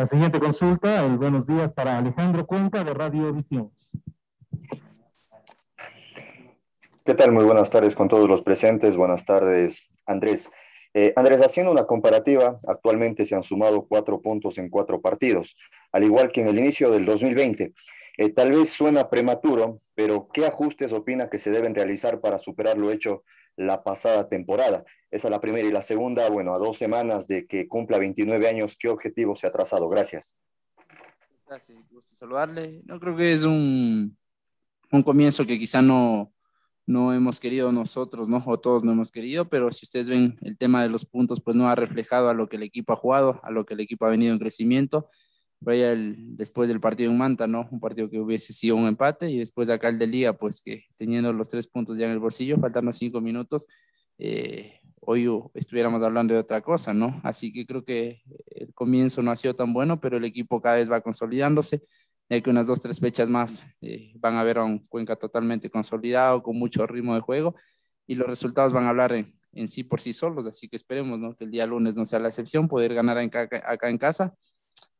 La 0.00 0.06
siguiente 0.06 0.40
consulta, 0.40 1.04
el 1.04 1.18
buenos 1.18 1.46
días 1.46 1.70
para 1.74 1.98
Alejandro 1.98 2.46
Cuenca 2.46 2.82
de 2.82 2.94
Radio 2.94 3.34
Visión. 3.34 3.70
¿Qué 7.04 7.12
tal? 7.12 7.32
Muy 7.32 7.44
buenas 7.44 7.68
tardes 7.68 7.94
con 7.94 8.08
todos 8.08 8.26
los 8.26 8.40
presentes. 8.40 8.96
Buenas 8.96 9.26
tardes, 9.26 9.90
Andrés. 10.06 10.48
Eh, 10.94 11.12
Andrés, 11.16 11.42
haciendo 11.42 11.70
una 11.70 11.84
comparativa, 11.84 12.58
actualmente 12.66 13.26
se 13.26 13.34
han 13.34 13.42
sumado 13.42 13.84
cuatro 13.86 14.22
puntos 14.22 14.56
en 14.56 14.70
cuatro 14.70 15.02
partidos, 15.02 15.54
al 15.92 16.04
igual 16.04 16.32
que 16.32 16.40
en 16.40 16.48
el 16.48 16.58
inicio 16.58 16.90
del 16.90 17.04
2020. 17.04 17.74
Eh, 18.16 18.32
tal 18.32 18.52
vez 18.52 18.70
suena 18.70 19.10
prematuro, 19.10 19.80
pero 19.94 20.28
¿qué 20.32 20.46
ajustes 20.46 20.94
opina 20.94 21.28
que 21.28 21.36
se 21.36 21.50
deben 21.50 21.74
realizar 21.74 22.22
para 22.22 22.38
superar 22.38 22.78
lo 22.78 22.90
hecho 22.90 23.22
la 23.54 23.82
pasada 23.82 24.30
temporada? 24.30 24.82
Esa 25.10 25.28
es 25.28 25.30
la 25.30 25.40
primera. 25.40 25.66
Y 25.66 25.72
la 25.72 25.82
segunda, 25.82 26.28
bueno, 26.30 26.54
a 26.54 26.58
dos 26.58 26.78
semanas 26.78 27.26
de 27.26 27.46
que 27.46 27.66
cumpla 27.68 27.98
29 27.98 28.48
años, 28.48 28.76
¿qué 28.78 28.88
objetivo 28.88 29.34
se 29.34 29.46
ha 29.46 29.52
trazado? 29.52 29.88
Gracias. 29.88 30.36
Gracias, 31.46 31.78
gusto 31.90 32.14
saludarle. 32.14 32.80
No 32.84 33.00
creo 33.00 33.16
que 33.16 33.32
es 33.32 33.42
un, 33.42 34.16
un 34.92 35.02
comienzo 35.02 35.44
que 35.44 35.58
quizá 35.58 35.82
no, 35.82 36.32
no 36.86 37.12
hemos 37.12 37.40
querido 37.40 37.72
nosotros, 37.72 38.28
¿no? 38.28 38.42
O 38.46 38.58
todos 38.58 38.84
no 38.84 38.92
hemos 38.92 39.10
querido, 39.10 39.48
pero 39.48 39.72
si 39.72 39.86
ustedes 39.86 40.08
ven 40.08 40.38
el 40.42 40.58
tema 40.58 40.82
de 40.82 40.88
los 40.88 41.06
puntos, 41.06 41.40
pues 41.40 41.56
no 41.56 41.68
ha 41.68 41.74
reflejado 41.74 42.28
a 42.28 42.34
lo 42.34 42.48
que 42.48 42.56
el 42.56 42.62
equipo 42.62 42.92
ha 42.92 42.96
jugado, 42.96 43.40
a 43.42 43.50
lo 43.50 43.64
que 43.64 43.74
el 43.74 43.80
equipo 43.80 44.06
ha 44.06 44.10
venido 44.10 44.32
en 44.32 44.38
crecimiento. 44.38 45.08
Vaya 45.60 45.92
el, 45.92 46.36
después 46.36 46.68
del 46.68 46.80
partido 46.80 47.10
en 47.10 47.18
Manta, 47.18 47.46
¿no? 47.46 47.68
Un 47.70 47.80
partido 47.80 48.08
que 48.10 48.18
hubiese 48.18 48.52
sido 48.52 48.76
un 48.76 48.86
empate 48.86 49.30
y 49.30 49.38
después 49.38 49.68
de 49.68 49.74
acá 49.74 49.88
el 49.88 49.98
de 49.98 50.06
Liga, 50.06 50.32
pues 50.32 50.62
que 50.62 50.86
teniendo 50.96 51.32
los 51.32 51.48
tres 51.48 51.66
puntos 51.66 51.98
ya 51.98 52.06
en 52.06 52.12
el 52.12 52.18
bolsillo, 52.18 52.58
faltando 52.58 52.92
cinco 52.92 53.20
minutos, 53.20 53.68
eh, 54.18 54.79
hoy 55.00 55.28
estuviéramos 55.54 56.02
hablando 56.02 56.34
de 56.34 56.40
otra 56.40 56.60
cosa, 56.60 56.94
¿no? 56.94 57.20
Así 57.24 57.52
que 57.52 57.66
creo 57.66 57.84
que 57.84 58.22
el 58.46 58.72
comienzo 58.74 59.22
no 59.22 59.30
ha 59.30 59.36
sido 59.36 59.54
tan 59.54 59.72
bueno, 59.72 60.00
pero 60.00 60.18
el 60.18 60.24
equipo 60.24 60.60
cada 60.60 60.76
vez 60.76 60.90
va 60.90 61.00
consolidándose 61.00 61.82
ya 62.30 62.40
que 62.40 62.50
unas 62.50 62.68
dos, 62.68 62.80
tres 62.80 63.00
fechas 63.00 63.28
más 63.28 63.66
eh, 63.80 64.12
van 64.20 64.36
a 64.36 64.44
ver 64.44 64.58
a 64.58 64.64
un 64.64 64.78
Cuenca 64.86 65.16
totalmente 65.16 65.68
consolidado, 65.68 66.42
con 66.42 66.56
mucho 66.56 66.86
ritmo 66.86 67.14
de 67.14 67.20
juego, 67.20 67.56
y 68.06 68.14
los 68.14 68.28
resultados 68.28 68.72
van 68.72 68.84
a 68.84 68.90
hablar 68.90 69.12
en, 69.12 69.34
en 69.52 69.66
sí 69.66 69.82
por 69.82 70.00
sí 70.00 70.12
solos, 70.12 70.46
así 70.46 70.68
que 70.68 70.76
esperemos 70.76 71.18
¿no? 71.18 71.36
que 71.36 71.44
el 71.44 71.50
día 71.50 71.66
lunes 71.66 71.96
no 71.96 72.06
sea 72.06 72.20
la 72.20 72.28
excepción, 72.28 72.68
poder 72.68 72.94
ganar 72.94 73.18
acá, 73.18 73.48
acá 73.66 73.90
en 73.90 73.98
casa 73.98 74.34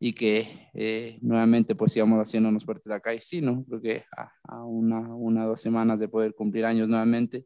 y 0.01 0.13
que 0.13 0.71
eh, 0.75 1.19
nuevamente 1.23 1.75
pues 1.77 1.93
sigamos 1.93 2.19
haciéndonos 2.21 2.65
fuertes 2.65 2.93
acá 2.93 3.15
y 3.15 3.21
sí, 3.21 3.41
¿no? 3.41 3.65
Creo 3.67 3.81
que 3.81 4.05
a, 4.17 4.33
a 4.45 4.65
una, 4.65 5.01
una, 5.15 5.45
dos 5.45 5.61
semanas 5.61 6.01
de 6.01 6.09
poder 6.09 6.35
cumplir 6.35 6.65
años 6.65 6.89
nuevamente, 6.89 7.45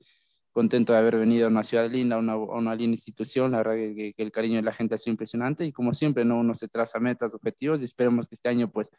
contento 0.54 0.92
de 0.92 1.00
haber 1.00 1.18
venido 1.18 1.46
a 1.46 1.50
una 1.50 1.64
ciudad 1.64 1.90
linda, 1.90 2.16
a 2.16 2.18
una, 2.20 2.36
una, 2.36 2.74
linda 2.76 2.94
institución, 2.94 3.52
la 3.52 3.58
verdad 3.58 3.74
que, 3.74 4.14
que, 4.16 4.22
el 4.22 4.32
cariño 4.32 4.56
de 4.56 4.62
la 4.62 4.72
gente 4.72 4.94
ha 4.94 4.98
sido 4.98 5.12
impresionante 5.12 5.66
y 5.66 5.72
como 5.72 5.92
siempre, 5.92 6.24
¿no? 6.24 6.38
Uno 6.38 6.54
se 6.54 6.68
traza 6.68 7.00
metas, 7.00 7.34
objetivos 7.34 7.82
y 7.82 7.84
esperemos 7.84 8.28
que 8.28 8.36
este 8.36 8.48
año 8.48 8.70
pues 8.70 8.90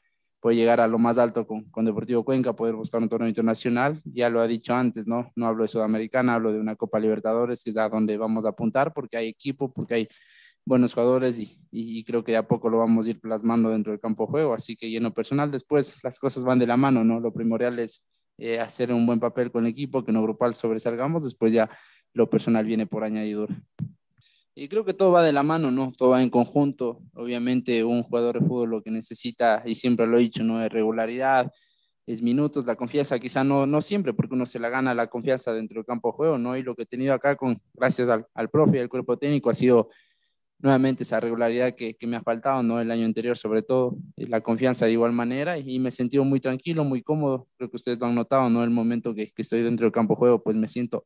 puede 0.42 0.58
llegar 0.58 0.82
a 0.82 0.88
lo 0.88 1.00
más 1.00 1.18
alto 1.18 1.48
con, 1.48 1.64
con, 1.72 1.86
Deportivo 1.86 2.26
Cuenca, 2.26 2.54
poder 2.54 2.76
buscar 2.76 3.02
un 3.02 3.10
torneo 3.10 3.30
internacional. 3.30 4.02
Ya 4.04 4.30
lo 4.30 4.42
ha 4.42 4.48
dicho 4.48 4.76
antes, 4.76 5.08
¿no? 5.08 5.32
No 5.36 5.48
hablo 5.48 5.64
de 5.64 5.70
Sudamericana, 5.70 6.36
hablo 6.36 6.52
de 6.52 6.60
una 6.60 6.76
Copa 6.76 7.00
Libertadores, 7.00 7.64
que 7.64 7.70
es 7.70 7.78
a 7.78 7.90
donde 7.90 8.18
vamos 8.18 8.46
a 8.46 8.50
apuntar, 8.50 8.94
porque 8.94 9.18
hay 9.18 9.30
equipo, 9.30 9.72
porque 9.74 9.94
hay 9.96 10.08
buenos 10.66 10.94
jugadores 10.94 11.40
y, 11.40 11.58
y 11.72 12.04
creo 12.04 12.24
que 12.24 12.34
de 12.34 12.38
a 12.40 12.48
poco 12.48 12.70
lo 12.70 12.80
vamos 12.80 13.06
a 13.06 13.12
ir 13.12 13.20
plasmando 13.22 13.70
dentro 13.70 13.92
del 13.92 14.02
campo 14.02 14.26
de 14.26 14.32
juego. 14.32 14.54
Así 14.54 14.76
que 14.76 14.90
lleno 14.90 15.14
personal, 15.14 15.50
después 15.52 16.04
las 16.04 16.20
cosas 16.20 16.44
van 16.44 16.60
de 16.60 16.68
la 16.68 16.78
mano, 16.78 17.04
¿no? 17.04 17.20
Lo 17.20 17.34
primordial 17.34 17.80
es 17.80 18.06
eh, 18.38 18.60
hacer 18.60 18.92
un 18.92 19.06
buen 19.06 19.20
papel 19.20 19.52
con 19.52 19.66
el 19.66 19.72
equipo, 19.72 20.04
que 20.04 20.12
no 20.12 20.22
grupal 20.22 20.56
sobresalgamos, 20.56 21.24
después 21.24 21.54
ya 21.54 21.70
lo 22.14 22.30
personal 22.30 22.66
viene 22.66 22.86
por 22.86 23.04
añadidura. 23.04 23.56
Y 24.56 24.70
creo 24.70 24.86
que 24.86 24.94
todo 24.94 25.12
va 25.12 25.22
de 25.22 25.34
la 25.34 25.44
mano, 25.44 25.70
¿no? 25.70 25.92
Todo 25.98 26.12
va 26.12 26.22
en 26.22 26.30
conjunto. 26.30 27.02
Obviamente 27.14 27.84
un 27.84 28.04
jugador 28.04 28.40
de 28.40 28.48
fútbol 28.48 28.70
lo 28.70 28.82
que 28.82 28.92
necesita, 28.92 29.64
y 29.66 29.76
siempre 29.76 30.08
lo 30.08 30.18
he 30.18 30.22
dicho, 30.22 30.44
¿no? 30.44 30.64
Es 30.64 30.72
regularidad, 30.72 31.52
es 32.06 32.22
minutos, 32.22 32.66
la 32.66 32.76
confianza 32.76 33.20
quizá 33.20 33.44
no, 33.44 33.66
no 33.66 33.82
siempre, 33.82 34.14
porque 34.14 34.36
uno 34.36 34.46
se 34.46 34.60
la 34.60 34.70
gana 34.70 34.94
la 34.94 35.08
confianza 35.08 35.54
dentro 35.54 35.80
del 35.80 35.86
campo 35.86 36.10
de 36.10 36.14
juego, 36.14 36.38
¿no? 36.38 36.56
Y 36.56 36.64
lo 36.64 36.76
que 36.76 36.84
he 36.84 36.86
tenido 36.86 37.14
acá, 37.14 37.36
con, 37.36 37.60
gracias 37.74 38.10
al, 38.10 38.28
al 38.34 38.50
profe 38.50 38.78
y 38.78 38.80
al 38.80 38.90
cuerpo 38.90 39.18
técnico, 39.18 39.50
ha 39.50 39.56
sido 39.56 39.90
nuevamente 40.66 41.04
esa 41.04 41.20
regularidad 41.20 41.76
que, 41.76 41.96
que, 41.96 42.08
me 42.08 42.18
ha 42.18 42.22
faltado, 42.24 42.64
¿no? 42.64 42.82
El 42.82 42.92
año 42.92 43.06
anterior, 43.06 43.38
sobre 43.38 43.62
todo, 43.62 43.98
la 44.18 44.42
confianza 44.42 44.86
de 44.86 44.94
igual 44.94 45.14
manera, 45.14 45.58
y, 45.60 45.76
y 45.76 45.80
me 45.80 45.90
he 45.90 45.92
sentido 45.92 46.26
muy 46.26 46.40
tranquilo, 46.40 46.84
muy 46.84 47.04
cómodo. 47.04 47.48
Creo 47.58 47.70
que 47.70 47.78
ustedes 47.78 48.00
lo 48.00 48.08
han 48.08 48.16
notado, 48.16 48.50
¿no? 48.50 48.64
El 48.64 48.72
momento 48.72 49.14
que, 49.14 49.32
que 49.32 49.42
estoy 49.44 49.62
dentro 49.62 49.86
del 49.86 49.94
campo 49.94 50.16
juego, 50.16 50.44
pues 50.44 50.56
me 50.58 50.68
siento 50.68 51.06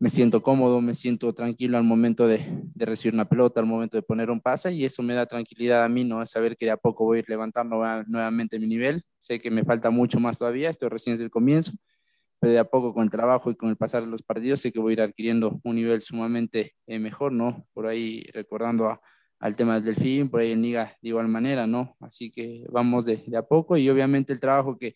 me 0.00 0.10
siento 0.10 0.42
cómodo, 0.42 0.80
me 0.80 0.94
siento 0.94 1.32
tranquilo 1.34 1.76
al 1.76 1.84
momento 1.84 2.28
de, 2.28 2.38
de, 2.74 2.86
recibir 2.86 3.14
una 3.14 3.28
pelota, 3.28 3.60
al 3.60 3.66
momento 3.66 3.96
de 3.96 4.02
poner 4.02 4.30
un 4.30 4.40
pase 4.40 4.72
y 4.72 4.84
eso 4.84 5.02
me 5.02 5.14
da 5.14 5.26
tranquilidad 5.26 5.84
a 5.84 5.88
mí, 5.88 6.04
¿no? 6.04 6.24
Saber 6.26 6.56
que 6.56 6.66
de 6.66 6.70
a 6.72 6.76
poco 6.76 7.04
voy 7.04 7.18
a 7.18 7.20
ir 7.20 7.28
levantando 7.28 7.82
nuevamente 8.06 8.60
mi 8.60 8.68
nivel. 8.68 9.02
Sé 9.18 9.40
que 9.40 9.50
me 9.50 9.64
falta 9.64 9.90
mucho 9.90 10.20
más 10.20 10.38
todavía, 10.38 10.70
estoy 10.70 10.88
recién 10.88 11.14
desde 11.14 11.24
el 11.24 11.30
comienzo, 11.30 11.72
pero 12.40 12.52
de 12.52 12.58
a 12.58 12.64
poco 12.64 12.94
con 12.94 13.04
el 13.04 13.10
trabajo 13.10 13.50
y 13.50 13.56
con 13.56 13.70
el 13.70 13.76
pasar 13.76 14.02
los 14.04 14.22
partidos 14.22 14.60
sé 14.60 14.72
que 14.72 14.80
voy 14.80 14.92
a 14.92 14.94
ir 14.94 15.00
adquiriendo 15.02 15.60
un 15.64 15.76
nivel 15.76 16.00
sumamente 16.02 16.72
eh, 16.86 16.98
mejor, 16.98 17.32
¿no? 17.32 17.66
Por 17.72 17.86
ahí 17.86 18.24
recordando 18.32 19.00
al 19.40 19.56
tema 19.56 19.74
del 19.74 19.84
delfín, 19.84 20.28
por 20.28 20.40
ahí 20.40 20.52
en 20.52 20.62
Liga 20.62 20.96
de 21.02 21.08
igual 21.08 21.28
manera, 21.28 21.66
¿no? 21.66 21.96
Así 22.00 22.30
que 22.30 22.64
vamos 22.70 23.06
de, 23.06 23.22
de 23.26 23.36
a 23.36 23.42
poco 23.42 23.76
y 23.76 23.88
obviamente 23.88 24.32
el 24.32 24.40
trabajo 24.40 24.78
que 24.78 24.94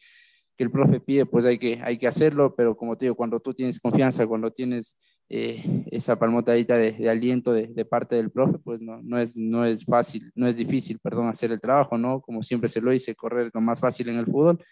el 0.63 0.71
profe 0.71 1.01
pide, 1.01 1.27
pues 1.27 1.45
hay 1.45 1.59
que, 1.59 1.81
hay 1.83 1.99
que 1.99 2.07
hacerlo, 2.07 2.55
pero 2.55 2.77
como 2.77 2.97
te 2.97 3.07
digo, 3.07 3.15
cuando 3.15 3.41
tú 3.41 3.53
tienes 3.53 3.79
confianza, 3.81 4.27
cuando 4.27 4.51
tienes 4.51 4.99
eh, 5.29 5.85
esa 5.91 6.19
palmotadita 6.19 6.77
de, 6.77 7.09
aliento 7.09 7.53
de, 7.53 7.85
parte 7.85 8.17
del 8.17 8.31
profe, 8.31 8.59
pues 8.59 8.81
no, 8.81 9.01
no, 9.03 9.19
es, 9.19 9.37
no 9.37 9.65
es 9.65 9.85
fácil, 9.85 10.31
no 10.35 10.47
es 10.47 10.57
difícil, 10.57 10.99
perdón, 11.01 11.29
hacer 11.29 11.53
el 11.53 11.61
trabajo, 11.61 11.99
¿no? 11.99 12.21
Como 12.21 12.43
siempre 12.43 12.69
se 12.69 12.81
lo 12.81 12.91
dice, 12.91 13.15
correr 13.15 13.51
lo 13.53 13.61
más 13.61 13.81
fácil 13.81 14.09
en 14.09 14.17
el 14.17 14.27
fútbol 14.27 14.65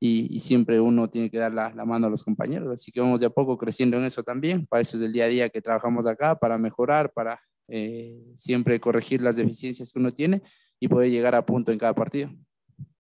y, 0.00 0.34
y 0.34 0.40
siempre 0.40 0.80
uno 0.80 1.10
tiene 1.10 1.30
que 1.30 1.38
dar 1.38 1.52
la, 1.52 1.72
la, 1.74 1.84
mano 1.84 2.06
a 2.06 2.10
los 2.10 2.24
compañeros, 2.24 2.70
así 2.70 2.90
que 2.90 3.00
vamos 3.00 3.20
de 3.20 3.26
a 3.26 3.30
poco 3.30 3.58
creciendo 3.58 3.98
en 3.98 4.04
eso 4.04 4.22
también, 4.22 4.64
para 4.66 4.80
eso 4.80 4.96
es 4.96 5.02
el 5.02 5.12
día 5.12 5.26
a 5.26 5.28
día 5.28 5.50
que 5.50 5.60
trabajamos 5.60 6.06
acá, 6.06 6.36
para 6.36 6.56
mejorar, 6.56 7.12
para 7.12 7.38
eh, 7.68 8.18
siempre 8.34 8.80
corregir 8.80 9.20
las 9.20 9.36
deficiencias 9.36 9.92
que 9.92 9.98
uno 9.98 10.10
tiene 10.10 10.42
y 10.80 10.88
poder 10.88 11.10
llegar 11.10 11.34
a 11.34 11.44
punto 11.44 11.70
en 11.70 11.78
cada 11.78 11.94
partido. 11.94 12.30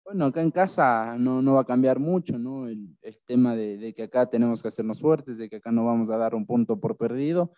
Bueno, 0.03 0.25
acá 0.25 0.41
en 0.41 0.51
casa 0.51 1.15
no, 1.17 1.41
no 1.41 1.53
va 1.53 1.61
a 1.61 1.65
cambiar 1.65 1.99
mucho, 1.99 2.37
¿no? 2.37 2.67
El, 2.67 2.97
el 3.01 3.17
tema 3.25 3.55
de, 3.55 3.77
de, 3.77 3.93
que 3.93 4.03
acá 4.03 4.29
tenemos 4.29 4.61
que 4.61 4.67
hacernos 4.67 4.99
fuertes, 4.99 5.37
de 5.37 5.47
que 5.47 5.57
acá 5.57 5.71
no 5.71 5.85
vamos 5.85 6.09
a 6.09 6.17
dar 6.17 6.35
un 6.35 6.45
punto 6.45 6.79
por 6.79 6.97
perdido. 6.97 7.53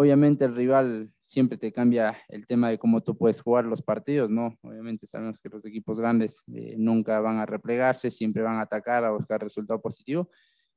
Obviamente 0.00 0.46
el 0.46 0.56
rival 0.56 1.10
siempre 1.20 1.58
te 1.58 1.70
cambia 1.70 2.16
el 2.28 2.46
tema 2.46 2.70
de 2.70 2.78
cómo 2.78 3.02
tú 3.02 3.18
puedes 3.18 3.38
jugar 3.42 3.66
los 3.66 3.82
partidos, 3.82 4.30
¿no? 4.30 4.56
Obviamente 4.62 5.06
sabemos 5.06 5.42
que 5.42 5.50
los 5.50 5.62
equipos 5.66 6.00
grandes 6.00 6.42
eh, 6.54 6.74
nunca 6.78 7.20
van 7.20 7.36
a 7.36 7.44
replegarse, 7.44 8.10
siempre 8.10 8.42
van 8.42 8.56
a 8.56 8.62
atacar, 8.62 9.04
a 9.04 9.10
buscar 9.10 9.42
resultado 9.42 9.78
positivo 9.78 10.30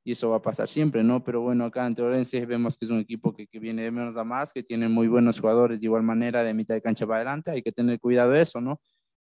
y 0.04 0.12
eso 0.12 0.28
va 0.28 0.36
a 0.36 0.42
pasar 0.42 0.68
siempre, 0.68 1.02
¿no? 1.02 1.24
Pero 1.24 1.40
bueno, 1.40 1.64
acá 1.64 1.86
en 1.86 1.98
Orense 1.98 2.44
vemos 2.44 2.76
que 2.76 2.84
es 2.84 2.90
un 2.90 2.98
equipo 2.98 3.34
que, 3.34 3.46
que, 3.46 3.58
viene 3.58 3.80
de 3.80 3.90
menos 3.90 4.14
a 4.18 4.24
más, 4.24 4.52
que 4.52 4.62
tiene 4.62 4.90
muy 4.90 5.08
buenos 5.08 5.40
jugadores 5.40 5.80
de 5.80 5.86
igual 5.86 6.02
manera 6.02 6.44
de 6.44 6.52
mitad 6.52 6.74
de 6.74 6.82
cancha 6.82 7.06
para 7.06 7.20
adelante, 7.20 7.50
hay 7.50 7.62
que 7.62 7.72
tener 7.72 7.98
cuidado 8.00 8.32
de 8.32 8.42
eso, 8.42 8.60
¿no? 8.60 8.78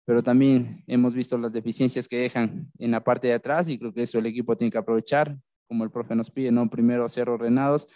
pero 0.05 0.23
también 0.23 0.85
hemos 0.87 1.13
visto 1.13 1.37
las 1.37 1.53
deficiencias 1.53 2.07
que 2.07 2.21
dejan 2.21 2.71
en 2.79 2.93
la 2.93 3.03
parte 3.03 3.27
de 3.27 3.35
atrás 3.35 3.69
y 3.69 3.77
creo 3.81 3.93
que 3.93 4.05
eso 4.05 4.21
el 4.21 4.27
equipo 4.27 4.57
tiene 4.57 4.71
que 4.71 4.79
aprovechar, 4.79 5.37
como 5.67 5.83
el 5.83 5.91
profe 5.91 6.15
nos 6.15 6.31
pide, 6.31 6.53
¿no? 6.53 6.71
Primero 6.71 7.09
ser 7.09 7.29
ordenados 7.29 7.89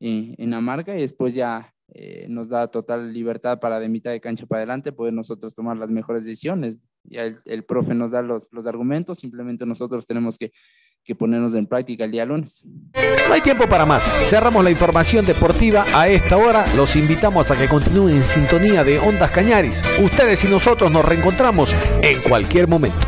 en, 0.00 0.34
en 0.38 0.50
la 0.50 0.60
marca 0.60 0.96
y 0.96 1.00
después 1.00 1.34
ya 1.34 1.74
eh, 1.94 2.26
nos 2.28 2.48
da 2.48 2.68
total 2.68 3.12
libertad 3.12 3.60
para 3.60 3.80
de 3.80 3.88
mitad 3.88 4.10
de 4.10 4.20
cancha 4.20 4.46
para 4.46 4.60
adelante 4.60 4.92
poder 4.92 5.14
nosotros 5.14 5.54
tomar 5.54 5.76
las 5.76 5.90
mejores 5.90 6.24
decisiones. 6.24 6.80
Ya 7.04 7.24
el, 7.24 7.36
el 7.46 7.64
profe 7.64 7.94
nos 7.94 8.10
da 8.10 8.22
los, 8.22 8.48
los 8.52 8.66
argumentos, 8.66 9.18
simplemente 9.18 9.64
nosotros 9.64 10.06
tenemos 10.06 10.36
que 10.36 10.52
que 11.08 11.14
ponernos 11.14 11.54
en 11.54 11.66
práctica 11.66 12.04
el 12.04 12.10
día 12.10 12.26
lunes. 12.26 12.62
No 13.28 13.32
hay 13.32 13.40
tiempo 13.40 13.66
para 13.66 13.86
más. 13.86 14.04
Cerramos 14.28 14.62
la 14.62 14.70
información 14.70 15.24
deportiva 15.24 15.86
a 15.94 16.06
esta 16.06 16.36
hora. 16.36 16.66
Los 16.74 16.96
invitamos 16.96 17.50
a 17.50 17.56
que 17.56 17.66
continúen 17.66 18.16
en 18.16 18.22
sintonía 18.22 18.84
de 18.84 18.98
Ondas 18.98 19.30
Cañaris. 19.30 19.80
Ustedes 20.02 20.44
y 20.44 20.48
nosotros 20.48 20.90
nos 20.90 21.04
reencontramos 21.04 21.74
en 22.02 22.20
cualquier 22.20 22.68
momento. 22.68 22.98